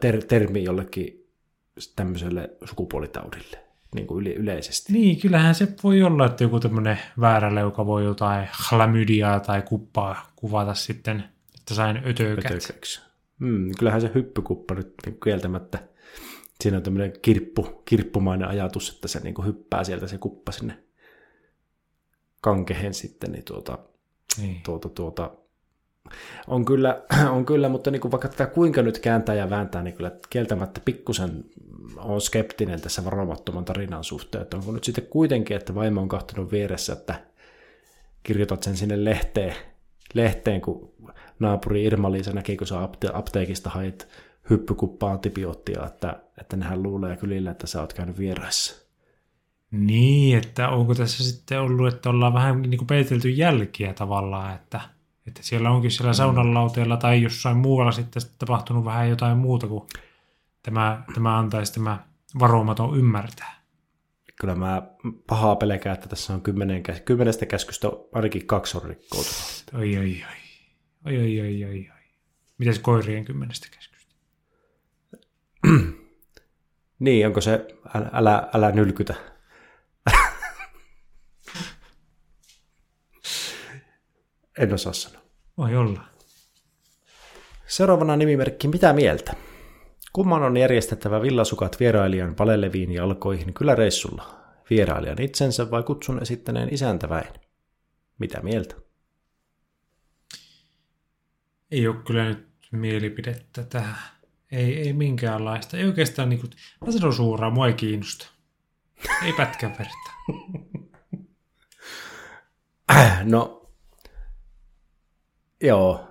[0.00, 1.30] ter- termi jollekin
[1.96, 4.92] tämmöiselle sukupuolitaudille niin kuin yleisesti.
[4.92, 10.74] Niin, kyllähän se voi olla, että joku tämmöinen vääräleuka voi jotain chlamydiaa tai kuppaa kuvata
[10.74, 11.24] sitten,
[11.58, 12.44] että sain ötökät.
[12.44, 13.00] Ötökäksi.
[13.38, 15.78] Mm, kyllähän se hyppykuppa nyt niin kieltämättä
[16.60, 20.78] siinä on tämmöinen kirppu, kirppumainen ajatus, että se niin kuin hyppää sieltä se kuppa sinne
[22.40, 23.78] kankehen sitten, niin tuota,
[24.38, 24.60] niin.
[24.64, 25.30] tuota, tuota
[26.46, 27.02] on kyllä,
[27.36, 30.80] on kyllä mutta niin kuin vaikka tätä kuinka nyt kääntää ja vääntää, niin kyllä kieltämättä
[30.84, 31.44] pikkusen
[31.96, 36.52] on skeptinen tässä varomattoman tarinan suhteen, että onko nyt sitten kuitenkin, että vaimo on kahtunut
[36.52, 37.14] vieressä, että
[38.22, 39.54] kirjoitat sen sinne lehteen,
[40.14, 40.92] lehteen kun
[41.38, 44.08] naapuri Irma-Liisa näki, kun sä apteekista hait
[44.50, 48.86] hyppykuppa antibioottia, että, että nehän luulee kylillä, että sä oot käynyt vieraissa.
[49.70, 54.80] Niin, että onko tässä sitten ollut, että ollaan vähän niin kuin peitelty jälkiä tavallaan, että,
[55.26, 56.16] että siellä onkin siellä mm.
[56.16, 59.88] saunanlauteella tai jossain muualla sitten tapahtunut vähän jotain muuta kuin
[60.62, 61.98] tämä, tämä antaisi tämä
[62.38, 63.56] varomaton ymmärtää.
[64.40, 64.82] Kyllä mä
[65.26, 69.64] pahaa pelkää, että tässä on kymmenen, kymmenestä käskystä ainakin kaksi on rikkoutunut.
[69.74, 70.36] Oi, oi, oi.
[71.06, 72.02] Oi, oi, oi, oi, oi.
[72.58, 74.14] Mitäs koirien kymmenestä käskystä?
[76.98, 79.14] niin, onko se älä, älä, älä nylkytä?
[84.58, 85.22] En osaa sanoa.
[85.58, 86.00] Voi olla.
[87.66, 89.34] Seuraavana nimimerkki Mitä mieltä?
[90.12, 94.40] Kumman on järjestettävä villasukat vierailijan paleleviin jalkoihin kyläreissulla?
[94.70, 97.28] Vierailijan itsensä vai kutsun esittäneen isäntäväin?
[98.18, 98.74] Mitä mieltä?
[101.70, 103.96] Ei ole kyllä nyt mielipidettä tähän.
[104.52, 105.76] Ei, ei minkäänlaista.
[105.76, 106.50] Ei oikeastaan, niin kuin,
[106.86, 108.26] mä sanon suoraan, mua ei kiinnosta.
[109.24, 110.10] Ei pätkän verta.
[113.30, 113.65] no,
[115.62, 116.08] joo.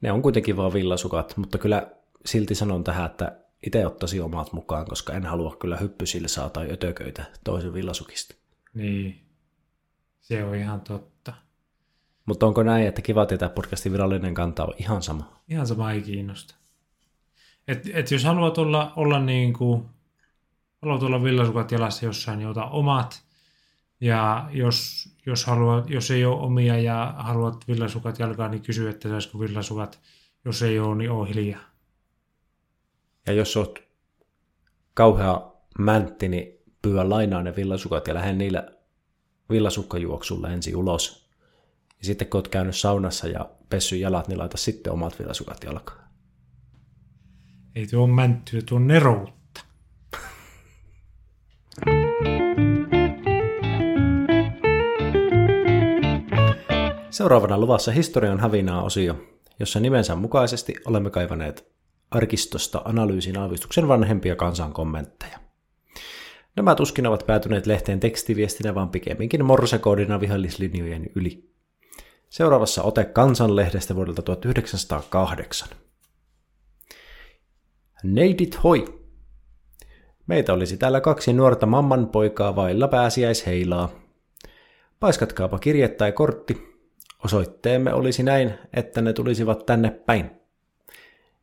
[0.00, 1.90] Ne on kuitenkin vaan villasukat, mutta kyllä
[2.26, 7.24] silti sanon tähän, että itse ottaisin omat mukaan, koska en halua kyllä hyppysilsaa tai ötököitä
[7.44, 8.34] toisen villasukista.
[8.74, 9.26] Niin,
[10.20, 11.32] se on ihan totta.
[12.26, 15.40] Mutta onko näin, että Kiva tietää podcastin virallinen kanta on ihan sama?
[15.48, 16.54] Ihan sama ei kiinnosta.
[17.68, 19.84] Et, et jos haluat olla, olla niin kuin,
[20.82, 23.24] haluat olla villasukat jalassa jossain, niin ota omat.
[24.04, 29.08] Ja jos, jos, haluat, jos ei ole omia ja haluat villasukat jalkaan, niin kysy, että
[29.08, 30.00] saisiko villasukat.
[30.44, 31.60] Jos ei ole, niin ole hiljaa.
[33.26, 33.82] Ja jos olet
[34.94, 38.68] kauhea mäntti, niin pyydä lainaa ne villasukat ja lähde niillä
[39.50, 41.28] villasukkajuoksulla ensin ulos.
[41.98, 46.04] Ja sitten kun olet käynyt saunassa ja pessy jalat, niin laita sitten omat villasukat jalkaan.
[47.74, 49.43] Ei tuo mänttyä, tuo neroutta.
[57.14, 59.16] Seuraavana luvassa historian hävinää osio,
[59.60, 61.72] jossa nimensä mukaisesti olemme kaivaneet
[62.10, 65.38] arkistosta analyysin aavistuksen vanhempia kansan kommentteja.
[66.56, 71.50] Nämä tuskin ovat päätyneet lehteen tekstiviestinä, vaan pikemminkin morsekoodina vihollislinjojen yli.
[72.28, 75.68] Seuraavassa ote kansanlehdestä vuodelta 1908.
[78.02, 78.84] Neidit hoi!
[80.26, 83.90] Meitä olisi täällä kaksi nuorta mamman poikaa vailla pääsiäisheilaa.
[85.00, 86.73] Paiskatkaapa kirje tai kortti.
[87.24, 90.30] Osoitteemme olisi näin, että ne tulisivat tänne päin.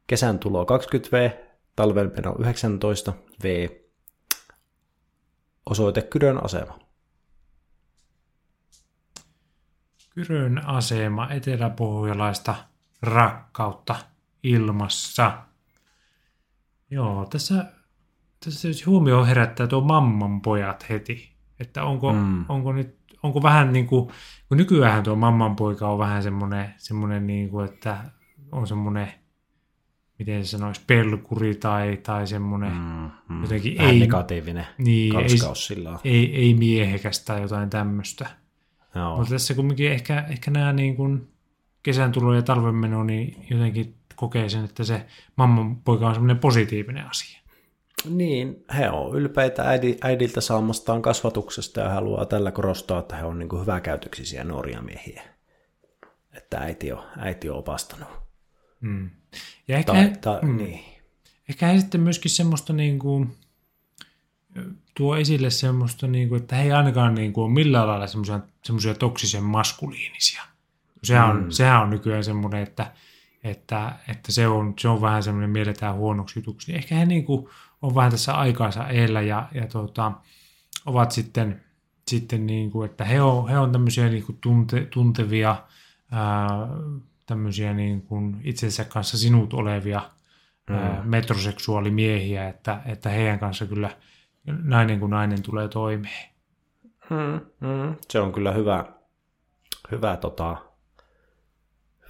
[0.08, 1.32] Kesän tulo 20V,
[1.76, 3.14] talvenmeno 19
[3.44, 3.70] V,
[5.66, 6.80] osoite Kyrön asema.
[10.10, 12.56] Kyrön asema eteläpohjalaista
[13.02, 13.96] rakkautta
[14.44, 15.44] ilmassa.
[16.90, 17.66] Joo, tässä,
[18.46, 21.32] tässä huomio herättää tuo mamman pojat heti.
[21.60, 22.46] Että onko, mm.
[22.50, 24.12] onko nyt onko vähän niin kuin,
[24.48, 27.98] kun nykyään tuo mamman poika on vähän semmoinen, semmoinen niin kuin, että
[28.52, 29.14] on semmoinen,
[30.20, 35.30] miten se sanoisi, pelkuri tai, tai semmoinen mm, mm, jotenkin vähän ei, negatiivinen niin, ei,
[35.54, 38.30] sillä ei, ei miehekäs tai jotain tämmöistä.
[38.96, 39.18] Joo.
[39.18, 41.28] Mutta tässä kumminkin ehkä, ehkä nämä niin kuin
[41.84, 45.06] kesän tulo ja talven meno, niin jotenkin kokee sen, että se
[45.36, 47.41] mamman poika on semmoinen positiivinen asia.
[48.10, 49.64] Niin, he on ylpeitä
[50.02, 55.24] äidiltä saamastaan kasvatuksesta ja haluaa tällä korostaa, että he on niin hyväkäytöksisiä nuoria miehiä.
[56.34, 58.10] Että äiti on, äiti on opastanut.
[58.82, 59.10] Mm.
[59.68, 60.58] Ja ehkä, tai, tai, mm.
[60.58, 60.80] niin.
[61.50, 63.38] ehkä he sitten myöskin semmoista niin kuin,
[64.96, 68.40] tuo esille semmoista, niin kuin, että he ei ainakaan niin kuin, ole millään lailla semmoisia,
[68.64, 70.42] semmoisia toksisen maskuliinisia.
[71.04, 71.50] Sehän on, mm.
[71.50, 72.92] sehän on nykyään semmoinen, että,
[73.44, 76.76] että, että se, on, se on vähän semmoinen mielletään huonoksi jutuksi.
[76.76, 77.50] Ehkä he niin kuin,
[77.82, 80.12] on vähän tässä aikaansa eellä ja, ja tuota,
[80.86, 81.64] ovat sitten,
[82.08, 85.56] sitten niin kuin, että he on, he on tämmöisiä niin kuin tunte, tuntevia,
[86.12, 86.48] ää,
[87.26, 90.02] tämmöisiä niin kuin itsensä kanssa sinut olevia
[90.70, 90.76] mm.
[90.76, 93.90] ää, metroseksuaalimiehiä, että, että heidän kanssa kyllä
[94.64, 96.32] nainen kuin nainen tulee toimeen.
[97.10, 97.96] Mm, mm.
[98.10, 98.86] Se on kyllä hyvä,
[99.92, 100.58] hyvä, tota,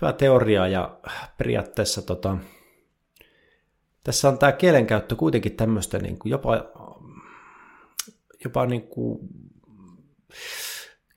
[0.01, 0.97] hyvä teoria ja
[1.37, 2.37] periaatteessa tota,
[4.03, 6.65] tässä on tämä kielenkäyttö kuitenkin tämmöistä niin kuin jopa,
[8.43, 9.19] jopa niin kuin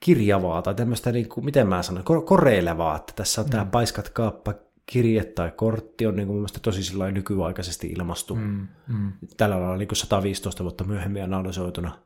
[0.01, 3.51] kirjavaa tai tämmöistä, niin kuin, miten mä sanon, koreilevaa, että tässä on mm.
[3.51, 4.55] tämä paiskat kaappa
[4.87, 8.35] kirje tai kortti on niin kuin mielestäni tosi nykyaikaisesti ilmastu.
[8.35, 9.13] Mm, mm.
[9.37, 11.99] Tällä lailla niin kuin 115 vuotta myöhemmin analysoituna.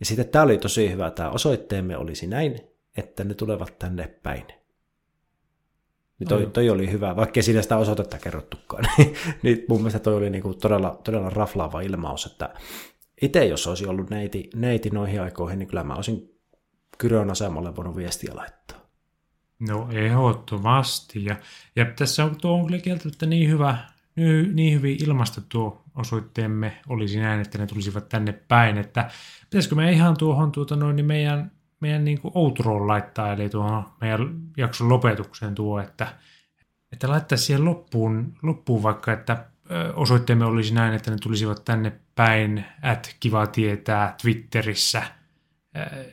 [0.00, 2.60] Ja sitten tämä oli tosi hyvä, tämä osoitteemme olisi näin,
[2.96, 4.44] että ne tulevat tänne päin.
[6.18, 8.84] Niin toi, toi oli hyvä, vaikkei siinä sitä osoitetta kerrottukaan.
[9.42, 12.54] Niin, mun mielestä toi oli niinku todella, todella raflaava ilmaus, että
[13.22, 16.38] itse jos olisi ollut neiti, neiti noihin aikoihin, niin kyllä mä olisin
[16.98, 18.78] Kyrön asemalle voinut viestiä laittaa.
[19.58, 21.24] No ehdottomasti.
[21.24, 21.36] Ja,
[21.76, 23.78] ja tässä on, tuo on kyllä kieltämättä niin hyvä,
[24.16, 29.10] niin, niin hyvin ilmasta tuo osoitteemme olisi näin, että ne tulisivat tänne päin, että
[29.50, 33.84] pitäisikö me ihan tuohon tuota noin, niin meidän meidän niin kuin outroon laittaa, eli tuohon
[34.00, 36.14] meidän jakson lopetukseen tuo, että,
[36.92, 39.44] että laittaisi siihen loppuun, loppuun vaikka, että
[39.94, 45.02] osoitteemme olisi näin, että ne tulisivat tänne päin, at kiva tietää Twitterissä,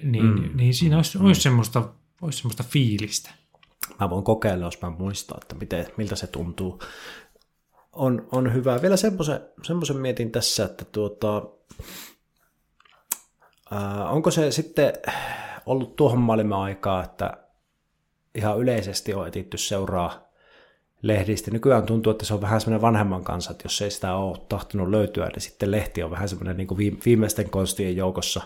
[0.04, 0.58] niin, mm.
[0.58, 1.90] niin siinä olisi, olisi, semmoista,
[2.22, 3.32] olisi semmoista fiilistä.
[4.00, 6.82] Mä voin kokeilla, jos mä muistan, että miten, miltä se tuntuu.
[7.92, 8.82] On, on hyvä.
[8.82, 11.44] Vielä semmoisen, semmoisen mietin tässä, että tuota,
[13.72, 14.94] ää, onko se sitten
[15.66, 17.38] ollut tuohon maailman aikaa, että
[18.36, 20.26] ihan yleisesti on etitty seuraa
[21.02, 21.52] lehdistä.
[21.52, 24.90] Nykyään tuntuu, että se on vähän semmoinen vanhemman kanssa, että jos ei sitä ole tahtonut
[24.90, 28.42] löytyä, niin sitten lehti on vähän semmoinen niin viimeisten konstien joukossa.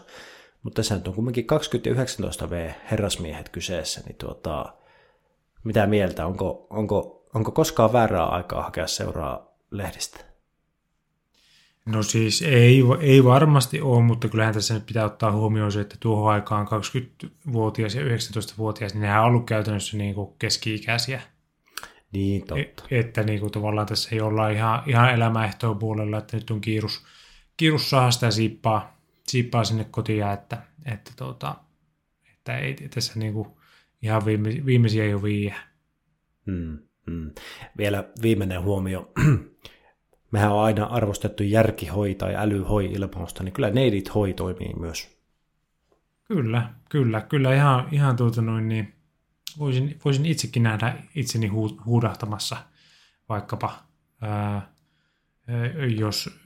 [0.63, 4.73] Mutta tässä on kuitenkin 2019 V herrasmiehet kyseessä, niin tuota,
[5.63, 10.28] mitä mieltä, onko, onko, onko koskaan väärää aikaa hakea seuraa lehdistä?
[11.91, 15.95] No siis ei, ei varmasti ole, mutta kyllähän tässä nyt pitää ottaa huomioon se, että
[15.99, 21.21] tuohon aikaan 20-vuotias ja 19-vuotias, niin nehän on ollut käytännössä niin kuin keski-ikäisiä.
[22.11, 22.83] Niin, totta.
[22.91, 26.61] E, että niin kuin tavallaan tässä ei olla ihan, ihan elämäehtoon puolella, että nyt on
[26.61, 27.05] kiirus,
[27.57, 28.97] kiirus saada sitä siippaa,
[29.27, 31.55] siippaa sinne kotiin, että, että, tuota,
[32.33, 33.47] että ei tässä niin kuin
[34.01, 35.55] ihan viime, viimeisiä jo viiä.
[36.45, 37.31] Hmm, hmm.
[37.77, 39.11] Vielä viimeinen huomio
[40.31, 45.19] mehän on aina arvostettu järkihoi tai älyhoi ilmausta, niin kyllä neidit hoi toimii myös.
[46.23, 48.93] Kyllä, kyllä, kyllä ihan, ihan tuota noin, niin
[49.59, 52.57] voisin, voisin itsekin nähdä itseni hu, huudahtamassa
[53.29, 53.83] vaikkapa,
[54.21, 54.71] ää,
[55.97, 56.39] jos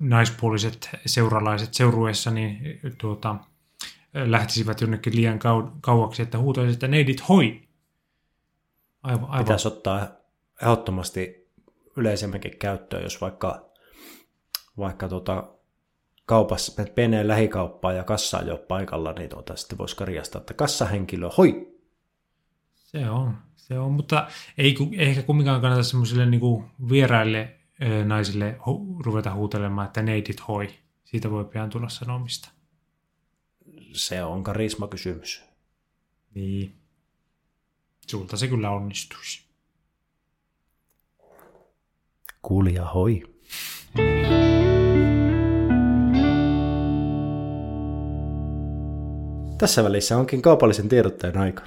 [0.00, 3.36] naispuoliset seuralaiset seurueessa niin tuota,
[4.14, 7.62] lähtisivät jonnekin liian kau, kauaksi, että huutaisivat, että neidit hoi.
[9.02, 9.44] Aivan, aivan.
[9.44, 10.08] Pitäisi ottaa
[10.62, 11.43] ehdottomasti
[11.96, 13.70] yleisemminkin käyttöön, jos vaikka,
[14.78, 15.54] vaikka tuota,
[16.26, 21.30] kaupassa, menee lähikauppaan ja kassa ei ole paikalla, niin tuota, sitten voisi karjastaa, että kassahenkilö,
[21.38, 21.74] hoi!
[22.74, 24.28] Se on, se on, mutta
[24.58, 27.56] ei ehkä kumminkaan kannata semmoisille niin vieraille
[28.04, 30.68] naisille hu- ruveta huutelemaan, että neidit hoi.
[31.04, 32.48] Siitä voi pian tulla sanomista.
[33.92, 35.44] Se on karismakysymys.
[36.34, 36.76] Niin.
[38.10, 39.44] Sulta se kyllä onnistuisi.
[42.44, 43.22] Kuulija hoi.
[49.58, 51.62] Tässä välissä onkin kaupallisen tiedottajan aika.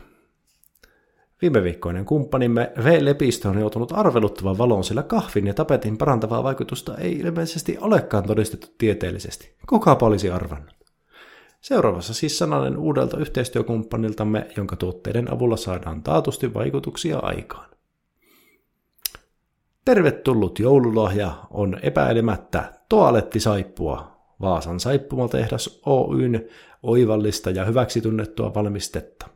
[1.42, 2.98] Viime viikkoinen kumppanimme V.
[3.02, 8.68] Lepistö on joutunut arveluttavan valoon, sillä kahvin ja tapetin parantavaa vaikutusta ei ilmeisesti olekaan todistettu
[8.78, 9.56] tieteellisesti.
[9.70, 10.76] Kuka olisi arvannut?
[11.62, 17.77] Seuraavassa siis sananen uudelta yhteistyökumppaniltamme, jonka tuotteiden avulla saadaan taatusti vaikutuksia aikaan.
[19.88, 26.50] Tervetullut joululahja on epäilemättä toalettisaippua, Vaasan saippumatehdas Oyn
[26.84, 29.28] oivallista ja hyväksi tunnettua valmistetta.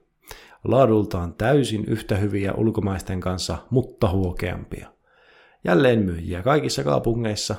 [0.64, 4.94] Laadultaan täysin yhtä hyviä ulkomaisten kanssa, mutta huokeampia.
[5.64, 7.56] Jälleen myyjiä kaikissa kaupungeissa.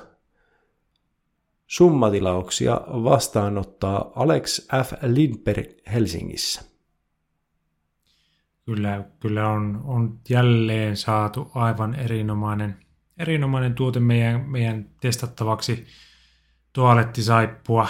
[1.67, 4.93] Summatilauksia vastaanottaa Alex F.
[5.03, 6.63] Lindberg Helsingissä.
[8.67, 12.82] Kyllä, kyllä on, on jälleen saatu aivan erinomainen,
[13.23, 15.87] erinomainen tuote meidän, meidän testattavaksi
[16.73, 17.89] tualettisaippua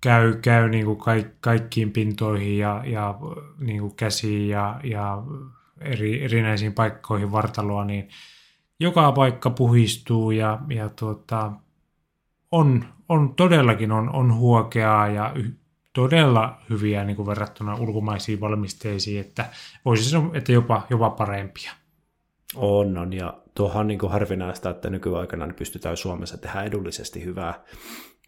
[0.00, 3.14] käy, käy niin kuin kaik, kaikkiin pintoihin ja, ja
[3.58, 5.22] niin kuin käsiin ja, ja
[5.80, 8.08] eri, erinäisiin paikkoihin vartaloa, niin
[8.80, 11.52] joka paikka puhistuu ja, ja tuota,
[12.50, 15.50] on, on todellakin on, on huokeaa ja y,
[15.92, 19.50] todella hyviä niin kuin verrattuna ulkomaisiin valmisteisiin, että
[19.84, 21.72] voisi sanoa, että jopa, jopa parempia.
[22.56, 27.24] On, on, ja tuohan on niin kuin harvinaista, että nykyaikana niin pystytään Suomessa tehdä edullisesti
[27.24, 27.64] hyvää,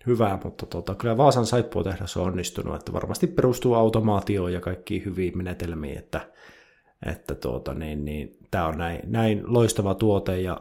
[0.07, 5.37] hyvää mutta tota, kyllä Vaasan saippuatehdas on onnistunut, että varmasti perustuu automaatioon ja kaikkiin hyviin
[5.37, 6.31] menetelmiin, että,
[7.07, 10.61] että tuota, niin, niin, tämä on näin, näin loistava tuote ja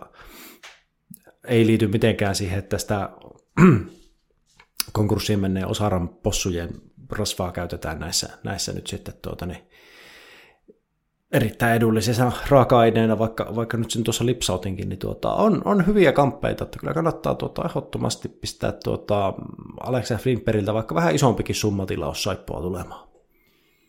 [1.47, 3.09] ei liity mitenkään siihen, että sitä
[4.91, 6.69] konkurssiin menneen osaran possujen
[7.09, 9.70] rasvaa käytetään näissä, näissä nyt sitten tuota, niin,
[11.31, 16.63] erittäin edullisena raaka-aineena, vaikka, vaikka nyt sen tuossa lipsautinkin, niin tuota, on, on hyviä kamppeita,
[16.63, 19.33] että kyllä kannattaa tuota, ehdottomasti pistää tuota,
[19.79, 23.07] Alexa Flimperiltä vaikka vähän isompikin summatilaus saippua tulemaan.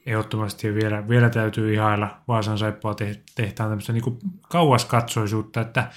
[0.06, 2.94] Ehdottomasti vielä, vielä täytyy ihailla Vaasan saippua
[3.34, 5.88] tehtaan tämmöistä niin kauaskatsoisuutta, että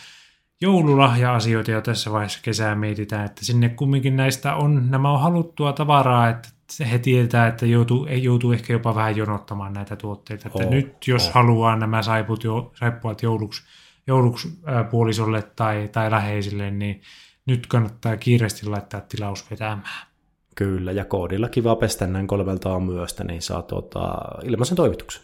[0.62, 6.30] joululahja-asioita jo tässä vaiheessa kesää mietitään, että sinne kumminkin näistä on, nämä on haluttua tavaraa,
[6.30, 6.50] että
[6.92, 10.48] he tietää, että joutuu, joutuu ehkä jopa vähän jonottamaan näitä tuotteita.
[10.48, 11.34] Että oh, nyt jos oh.
[11.34, 13.64] haluaa nämä saiput jo, saippuat jouluksi,
[14.08, 17.02] jouluksi ää, puolisolle tai, tai läheisille, niin
[17.46, 20.08] nyt kannattaa kiireesti laittaa tilaus vetämään.
[20.56, 25.24] Kyllä, ja koodilla kiva pestä näin kolmelta aamuyöstä, niin saa tuota, ilmaisen toimituksen.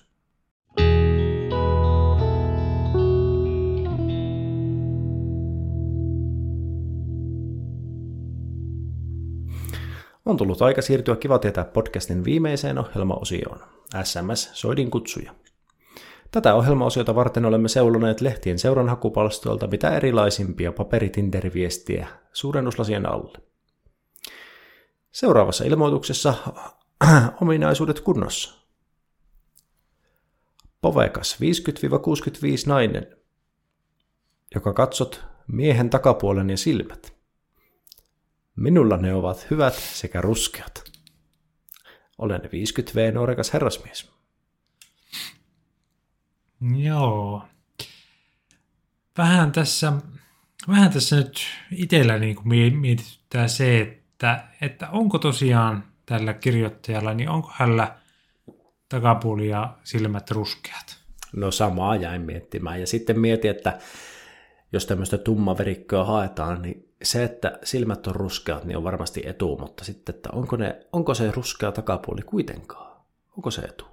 [10.25, 13.59] On tullut aika siirtyä Kiva tietää podcastin viimeiseen ohjelmaosioon,
[14.03, 15.35] SMS Soidin kutsuja.
[16.31, 23.37] Tätä ohjelmaosiota varten olemme seuloneet lehtien seuranhakupalstoilta mitä erilaisimpia paperitinderviestiä suurennuslasien alle.
[25.11, 26.33] Seuraavassa ilmoituksessa
[27.41, 28.61] ominaisuudet kunnossa.
[30.81, 31.43] Povekas 50-65
[32.67, 33.17] nainen,
[34.55, 37.13] joka katsot miehen takapuolen ja silmät–
[38.55, 40.83] Minulla ne ovat hyvät sekä ruskeat.
[42.17, 44.11] Olen 50V nuorekas herrasmies.
[46.75, 47.43] Joo.
[49.17, 49.93] Vähän tässä,
[50.67, 51.39] vähän tässä nyt
[51.71, 57.95] itsellä niin kuin mietityttää se, että, että onko tosiaan tällä kirjoittajalla, niin onko hänellä
[58.89, 60.97] takapuoli ja silmät ruskeat?
[61.35, 62.79] No samaa jäin miettimään.
[62.79, 63.79] Ja sitten mietin, että
[64.73, 69.83] jos tämmöistä tummaverikköä haetaan, niin se, että silmät on ruskeat, niin on varmasti etu, mutta
[69.83, 73.01] sitten, että onko, ne, onko se ruskea takapuoli kuitenkaan?
[73.37, 73.85] Onko se etu?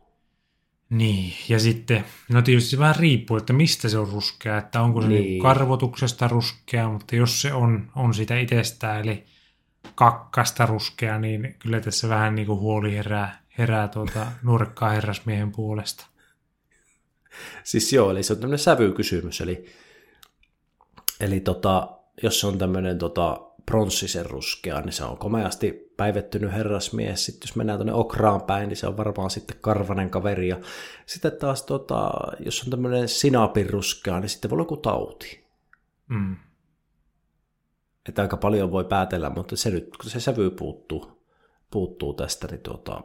[0.91, 5.03] Niin, ja sitten, no tietysti se vähän riippuu, että mistä se on ruskea, että onko
[5.03, 5.43] se niin.
[5.43, 9.25] karvotuksesta ruskea, mutta jos se on, on sitä itsestään, eli
[9.95, 16.07] kakkasta ruskea, niin kyllä tässä vähän niin kuin huoli herää, herää tuota nuorekkaan herrasmiehen puolesta.
[17.65, 19.67] Siis joo, eli se on tämmöinen sävykysymys, eli,
[21.21, 27.25] eli tota, jos se on tämmöinen tota, pronssisen ruskea, niin se on komeasti päivettynyt herrasmies.
[27.25, 30.49] Sitten jos mennään tuonne okraan päin, niin se on varmaan sitten karvanen kaveri.
[30.49, 30.57] Ja
[31.07, 32.11] sitten taas, tota,
[32.41, 35.45] jos on tämmöinen sinapin ruskea, niin sitten voi olla joku tauti.
[36.09, 36.37] Mm.
[38.09, 41.23] Että aika paljon voi päätellä, mutta se nyt, kun se sävy puuttuu,
[41.71, 43.03] puuttuu tästä, niin tuota,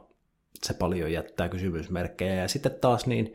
[0.64, 2.36] se paljon jättää kysymysmerkkejä.
[2.36, 3.34] Ja sitten taas niin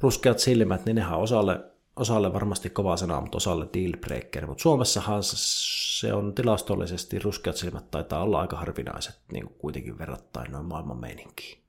[0.00, 4.46] ruskeat silmät, niin nehän osalle osalle varmasti kova sana, mutta osalle dealbreaker.
[4.46, 10.52] Mutta Suomessahan se on tilastollisesti ruskeat silmät taitaa olla aika harvinaiset niin kuin kuitenkin verrattain
[10.52, 11.62] noin maailman meininkiin.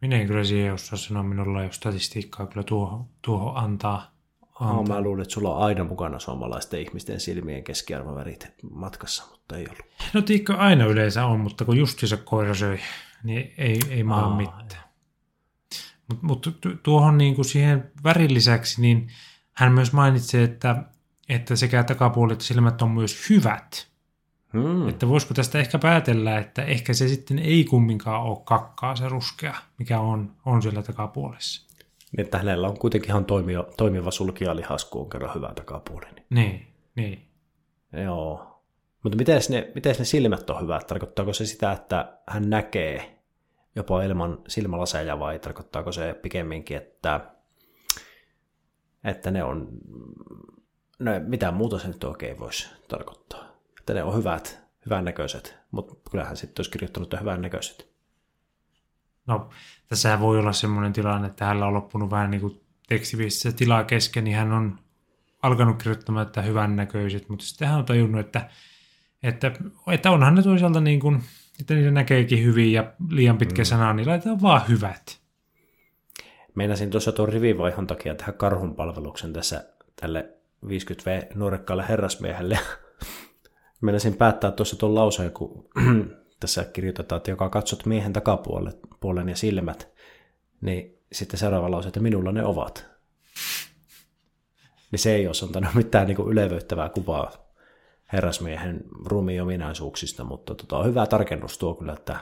[0.00, 4.16] Minä en kyllä siihen osaa sanoa, minulla ei ole statistiikkaa kyllä tuohon, tuohon antaa,
[4.60, 9.66] Oh, mä luulin, että sulla on aina mukana suomalaisten ihmisten silmien keskiarvovärit matkassa, mutta ei
[9.68, 9.86] ollut.
[10.14, 12.78] No tiikko aina yleensä on, mutta kun justiinsa koira söi,
[13.24, 14.85] niin ei, ei maa Aa, mitään.
[16.08, 19.08] Mutta mut tuohon niin kuin siihen värin lisäksi, niin
[19.52, 20.82] hän myös mainitsi, että,
[21.28, 23.88] että sekä takapuoli että silmät on myös hyvät.
[24.52, 24.88] Hmm.
[24.88, 29.54] Että voisiko tästä ehkä päätellä, että ehkä se sitten ei kumminkaan ole kakkaa se ruskea,
[29.78, 31.66] mikä on, on siellä takapuolessa.
[32.12, 36.06] Niin, että hänellä on kuitenkin ihan toimiva, toimiva sulkijalihas, kun on kerran hyvä takapuoli.
[36.06, 36.26] Niin.
[36.30, 37.28] Niin, niin.
[38.04, 38.62] Joo.
[39.02, 40.86] Mutta miten ne, ne silmät on hyvät?
[40.86, 43.15] Tarkoittaako se sitä, että hän näkee
[43.76, 47.20] jopa ilman silmälaseja vai tarkoittaako se pikemminkin, että,
[49.04, 49.68] että ne on,
[50.98, 53.44] no mitään muuta se nyt oikein voisi tarkoittaa.
[53.78, 57.96] Että ne on hyvät, hyvän näköiset, mutta kyllähän sitten olisi kirjoittanut, että hyvän näköiset.
[59.26, 59.50] No,
[59.88, 64.24] tässä voi olla semmoinen tilanne, että hänellä on loppunut vähän niin kuin tekstiviestissä tilaa kesken,
[64.24, 64.78] niin hän on
[65.42, 68.50] alkanut kirjoittamaan, että hyvännäköiset, mutta sitten hän on tajunnut, että,
[69.22, 69.52] että,
[69.92, 71.22] että onhan ne toisaalta niin kuin,
[71.60, 73.66] että niitä näkeekin hyvin ja liian pitkä mm.
[73.66, 75.20] sana, niin laitetaan vaan hyvät.
[76.54, 79.64] Meinasin tuossa tuon rivivaihon takia tehdä karhun palveluksen tässä
[80.00, 80.32] tälle
[80.66, 82.58] 50V nuorekkaalle herrasmiehelle.
[83.80, 85.68] Meinasin päättää tuossa tuon lauseen, kun
[86.40, 89.88] tässä kirjoitetaan, että joka katsot miehen takapuolen ja silmät,
[90.60, 92.86] niin sitten seuraava lause, että minulla ne ovat.
[94.90, 97.45] Niin se ei olisi antanut mitään niin kuin ylevöittävää kuvaa
[98.12, 102.18] herrasmiehen ruumiin ominaisuuksista, mutta tota, hyvä tarkennus tuo kyllä, että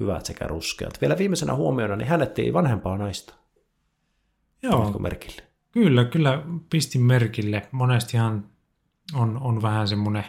[0.00, 1.00] hyvät sekä ruskeat.
[1.00, 3.34] Vielä viimeisenä huomiona, niin hän etsii vanhempaa naista.
[4.62, 5.42] Joo, Panitko merkille?
[5.72, 7.68] kyllä, kyllä pistin merkille.
[7.72, 8.44] Monestihan
[9.14, 10.24] on, on vähän semmoinen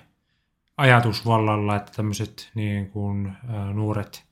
[0.78, 4.30] ajatus vallalla, että tämmöiset niin kuin, ä, nuoret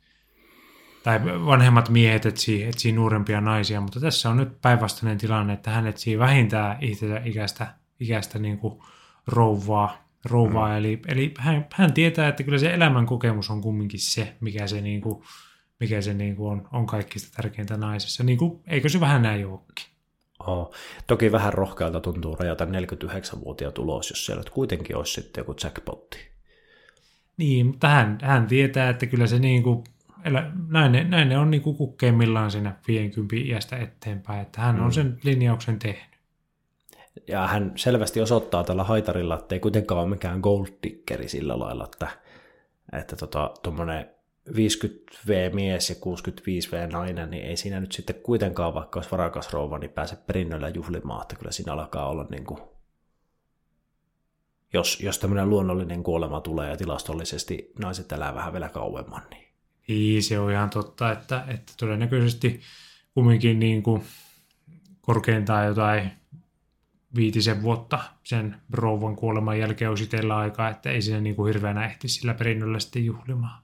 [1.03, 5.87] tai vanhemmat miehet etsii, etsii nuorempia naisia, mutta tässä on nyt päinvastainen tilanne, että hän
[5.87, 7.67] etsii vähintään itsensä ikäistä,
[7.99, 8.79] ikäistä niin kuin
[9.27, 10.69] rouvaa, rouvaa.
[10.69, 10.77] Mm.
[10.77, 14.81] eli, eli hän, hän, tietää, että kyllä se elämän kokemus on kumminkin se, mikä se,
[14.81, 15.23] niin kuin,
[15.79, 18.23] mikä se niin kuin on, on kaikista tärkeintä naisessa.
[18.23, 19.85] Niin kuin, eikö se vähän näin olekin?
[20.39, 20.73] Oh.
[21.07, 26.17] Toki vähän rohkealta tuntuu rajata 49-vuotiaat ulos, jos siellä kuitenkin olisi sitten joku jackpotti.
[27.37, 29.83] Niin, mutta hän, hän tietää, että kyllä se niin kuin,
[30.23, 34.75] elä, näin, ne, näin ne on niin kuin kukkeimmillaan siinä 50 iästä eteenpäin, että hän
[34.75, 34.85] mm.
[34.85, 36.16] on sen linjauksen tehnyt.
[37.27, 41.83] Ja hän selvästi osoittaa tällä haitarilla, että ei kuitenkaan ole mikään gold diggeri sillä lailla,
[41.83, 42.07] että,
[42.93, 43.53] että tota,
[44.49, 49.89] 50V-mies ja 65V nainen, niin ei siinä nyt sitten kuitenkaan, vaikka olisi varakas rouva, niin
[49.89, 52.59] pääse perinnöllä juhlimaan, että kyllä siinä alkaa olla niin kuin,
[54.73, 59.47] jos, jos tämmöinen luonnollinen kuolema tulee ja tilastollisesti naiset elää vähän vielä kauemman, niin
[59.87, 62.61] Niin, se on ihan totta, että, että todennäköisesti
[63.13, 64.03] kumminkin niin kuin
[65.01, 66.11] korkeintaan jotain
[67.15, 71.85] viitisen vuotta sen rouvan kuoleman jälkeen olisi itsellä aikaa, että ei siinä niin kuin hirveänä
[71.85, 73.63] ehti sillä perinnöllä sitten juhlimaan.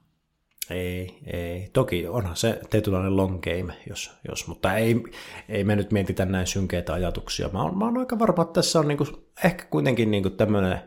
[0.70, 1.70] ei, ei.
[1.72, 5.02] Toki onhan se tietynlainen long game, jos, jos mutta ei,
[5.48, 7.48] ei me nyt mietitä näin synkeitä ajatuksia.
[7.52, 9.06] Mä oon, mä oon aika varma, että tässä on niinku,
[9.44, 10.80] ehkä kuitenkin niinku tämmöinen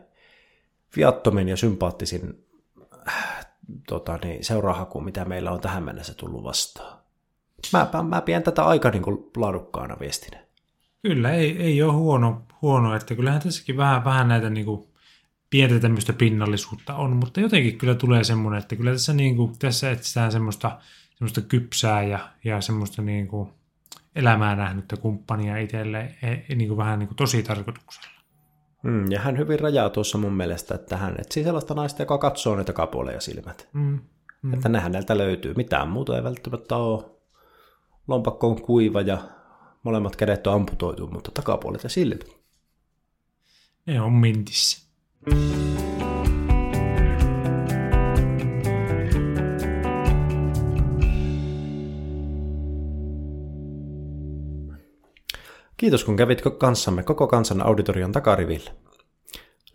[0.96, 2.46] viattomin ja sympaattisin
[3.08, 3.46] äh,
[3.88, 6.98] tota, niin, seurahaku, mitä meillä on tähän mennessä tullut vastaan.
[7.72, 10.38] Mä, mä, mä pidän tätä aika niin kuin, laadukkaana viestinä.
[11.02, 14.88] Kyllä, ei, ei ole huono, huono, että kyllähän tässäkin vähän, vähän näitä niin kuin
[15.50, 19.90] pientä tämmöistä pinnallisuutta on, mutta jotenkin kyllä tulee semmoinen, että kyllä tässä, niin kuin, tässä
[19.90, 20.78] etsitään semmoista,
[21.14, 23.48] semmoista kypsää ja, ja semmoista niin kuin
[24.14, 28.08] elämää nähnyttä kumppania itselle e, niin kuin vähän niin kuin tosi tarkoituksella.
[28.82, 32.56] Mm, ja hän hyvin rajaa tuossa mun mielestä, että hän etsii sellaista naista, joka katsoo
[32.56, 33.68] niitä kapuoleja ja silmät.
[33.72, 33.98] Mm,
[34.42, 34.54] Mm.
[34.54, 35.54] Että nehän näiltä löytyy.
[35.56, 37.04] Mitään muuta ei välttämättä ole.
[38.08, 39.18] Lompakko on kuiva ja
[39.82, 42.37] molemmat kädet on amputoitu, mutta takapuolet ja silmät.
[43.88, 44.88] Ne on mintissä.
[55.76, 58.70] Kiitos kun kävit kanssamme koko kansan auditorion takariville.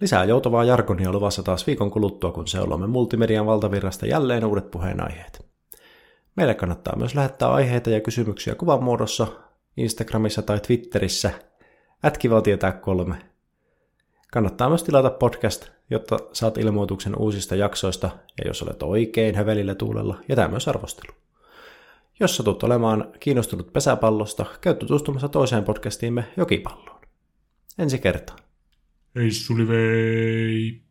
[0.01, 5.45] Lisää joutavaa jargonia luvassa taas viikon kuluttua, kun seulomme multimedian valtavirrasta jälleen uudet puheenaiheet.
[6.35, 9.27] Meille kannattaa myös lähettää aiheita ja kysymyksiä kuvan muodossa
[9.77, 11.31] Instagramissa tai Twitterissä
[12.05, 13.32] ätkival tietää kolme.
[14.33, 20.19] Kannattaa myös tilata podcast, jotta saat ilmoituksen uusista jaksoista, ja jos olet oikein hövelillä tuulella,
[20.29, 21.13] jätä myös arvostelu.
[22.19, 27.01] Jos satut olemaan kiinnostunut pesäpallosta, käy tutustumassa toiseen podcastiimme Jokipalloon.
[27.79, 28.39] Ensi kertaan.
[29.15, 30.82] Hei Sulivei!